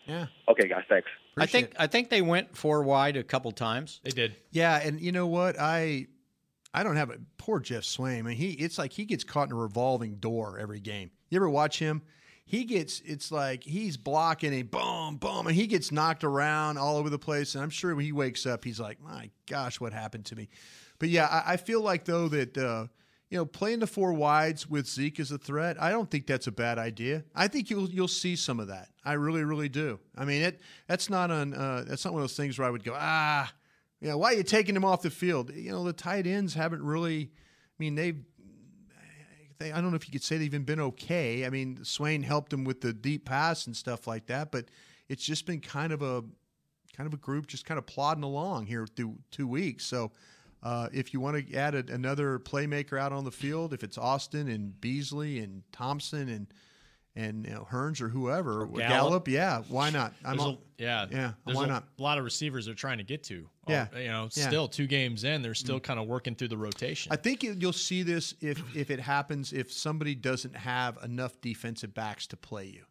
[0.09, 0.27] Yeah.
[0.49, 1.09] Okay, guys, thanks.
[1.37, 4.01] I think I think they went four wide a couple times.
[4.03, 4.37] They did.
[4.51, 5.57] Yeah, and you know what?
[5.61, 6.07] I
[6.75, 8.21] I don't have a poor Geoff Swaim.
[8.21, 11.11] I mean, he it's like he gets caught in a revolving door every game.
[11.31, 12.03] You ever watch him?
[12.45, 16.97] He gets it's like he's blocking a boom, boom, and he gets knocked around all
[16.97, 17.55] over the place.
[17.55, 20.49] And I'm sure when he wakes up, he's like, "My gosh, what happened to me?"
[20.99, 22.87] But yeah, I, I feel like though that uh,
[23.31, 26.47] you know, playing the four wides with Zeke as a threat, I don't think that's
[26.47, 27.25] a bad idea.
[27.35, 28.89] I think you'll you'll see some of that.
[29.05, 29.99] I really, really do.
[30.17, 32.71] I mean, it that's not on uh, that's not one of those things where I
[32.71, 33.53] would go, ah,
[34.01, 35.53] you know, why are you taking him off the field?
[35.55, 37.31] You know, the tight ends haven't really.
[37.33, 38.23] I mean, they've.
[39.59, 41.45] They, I don't know if you could say they've even been okay.
[41.45, 44.67] I mean, Swaim helped them with the deep pass and stuff like that, but
[45.09, 46.23] it's just been kind of a
[46.97, 49.85] kind of a group just kind of plodding along here through two weeks.
[49.85, 50.13] So
[50.63, 53.97] uh, if you want to add a, another playmaker out on the field, if it's
[53.99, 56.47] Austin and Beasley and Thompson and
[57.17, 58.79] and you know, Hurns or whoever, or Gallup.
[58.79, 59.29] Gallup.
[59.29, 60.13] yeah, why not?
[60.23, 61.85] There's all- a, yeah, yeah, why a not?
[61.99, 63.49] lot of receivers they're trying to get to.
[63.67, 63.89] Yeah.
[63.93, 64.47] Oh, you know, Yeah.
[64.47, 67.11] still two games in, they're still kind of working through the rotation.
[67.13, 71.93] I think you'll see this if if it happens if somebody doesn't have enough defensive
[71.93, 72.85] backs to play you.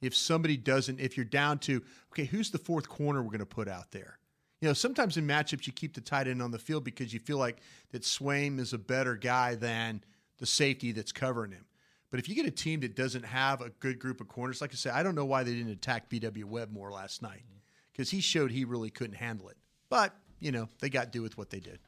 [0.00, 3.46] If somebody doesn't, if you're down to okay, who's the fourth corner we're going to
[3.46, 4.18] put out there?
[4.64, 7.20] You know, sometimes in matchups you keep the tight end on the field because you
[7.20, 7.58] feel like
[7.92, 10.02] that Swaim is a better guy than
[10.38, 11.66] the safety that's covering him.
[12.10, 14.72] But if you get a team that doesn't have a good group of corners, like
[14.72, 16.46] I said, I don't know why they didn't attack B.W.
[16.46, 17.58] Webb more last night mm-hmm.
[17.92, 19.58] because he showed he really couldn't handle it.
[19.90, 21.78] But you know, they got to do with what they did.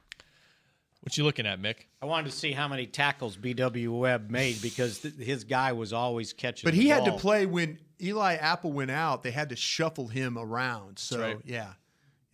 [1.00, 1.76] What you looking at, Mick?
[2.02, 3.90] I wanted to see how many tackles B.W.
[3.90, 6.66] Webb made because th- his guy was always catching.
[6.66, 9.22] But the he had to play when Eli Apple went out.
[9.22, 10.98] They had to shuffle him around.
[10.98, 11.38] So right.
[11.42, 11.72] yeah,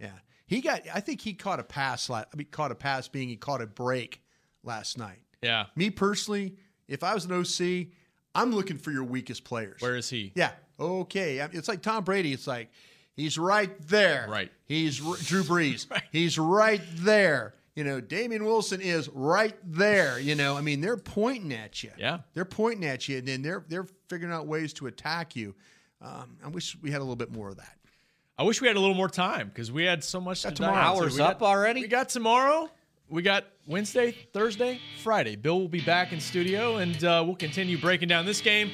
[0.00, 0.10] yeah.
[0.52, 0.82] He got.
[0.92, 2.10] I think he caught a pass.
[2.10, 4.22] la- I mean, caught a pass being he caught a break
[4.62, 5.20] last night.
[5.40, 5.66] Yeah.
[5.76, 6.56] Me personally,
[6.88, 7.88] if I was an OC,
[8.34, 9.80] I'm looking for your weakest players.
[9.80, 10.32] Where is he?
[10.34, 10.52] Yeah.
[10.78, 11.38] Okay.
[11.52, 12.32] It's like Tom Brady.
[12.32, 12.70] It's like
[13.16, 14.26] he's right there.
[14.28, 14.50] Right.
[14.66, 15.86] He's Drew Brees.
[16.12, 17.54] He's right there.
[17.74, 20.18] You know, Damian Wilson is right there.
[20.18, 21.90] You know, I mean, they're pointing at you.
[21.96, 22.18] Yeah.
[22.34, 25.54] They're pointing at you, and then they're they're figuring out ways to attack you.
[26.02, 27.76] Um, I wish we had a little bit more of that.
[28.42, 30.42] I wish we had a little more time because we had so much.
[30.42, 30.84] Got to dive tomorrow.
[30.98, 31.82] Hours We got- up already?
[31.82, 32.68] We got tomorrow.
[33.08, 35.36] We got Wednesday, Thursday, Friday.
[35.36, 38.72] Bill will be back in studio, and uh, we'll continue breaking down this game.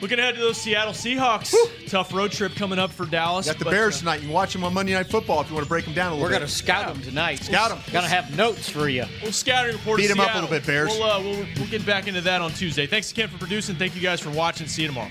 [0.00, 1.54] Looking ahead to those Seattle Seahawks.
[1.88, 3.46] Tough road trip coming up for Dallas.
[3.46, 4.14] Got the but, Bears uh, tonight.
[4.16, 6.08] You can watch them on Monday Night Football if you want to break them down
[6.08, 6.38] a little We're bit.
[6.38, 7.36] going to scout them tonight.
[7.44, 7.78] Scout 'em.
[7.92, 9.04] Going to have notes for you.
[9.22, 9.98] We'll scouting report.
[9.98, 10.88] Beat of 'em up a little bit, Bears.
[10.90, 12.88] We'll, uh, we'll, we'll get back into that on Tuesday.
[12.88, 13.76] Thanks again for producing.
[13.76, 14.66] Thank you guys for watching.
[14.66, 15.10] See you tomorrow.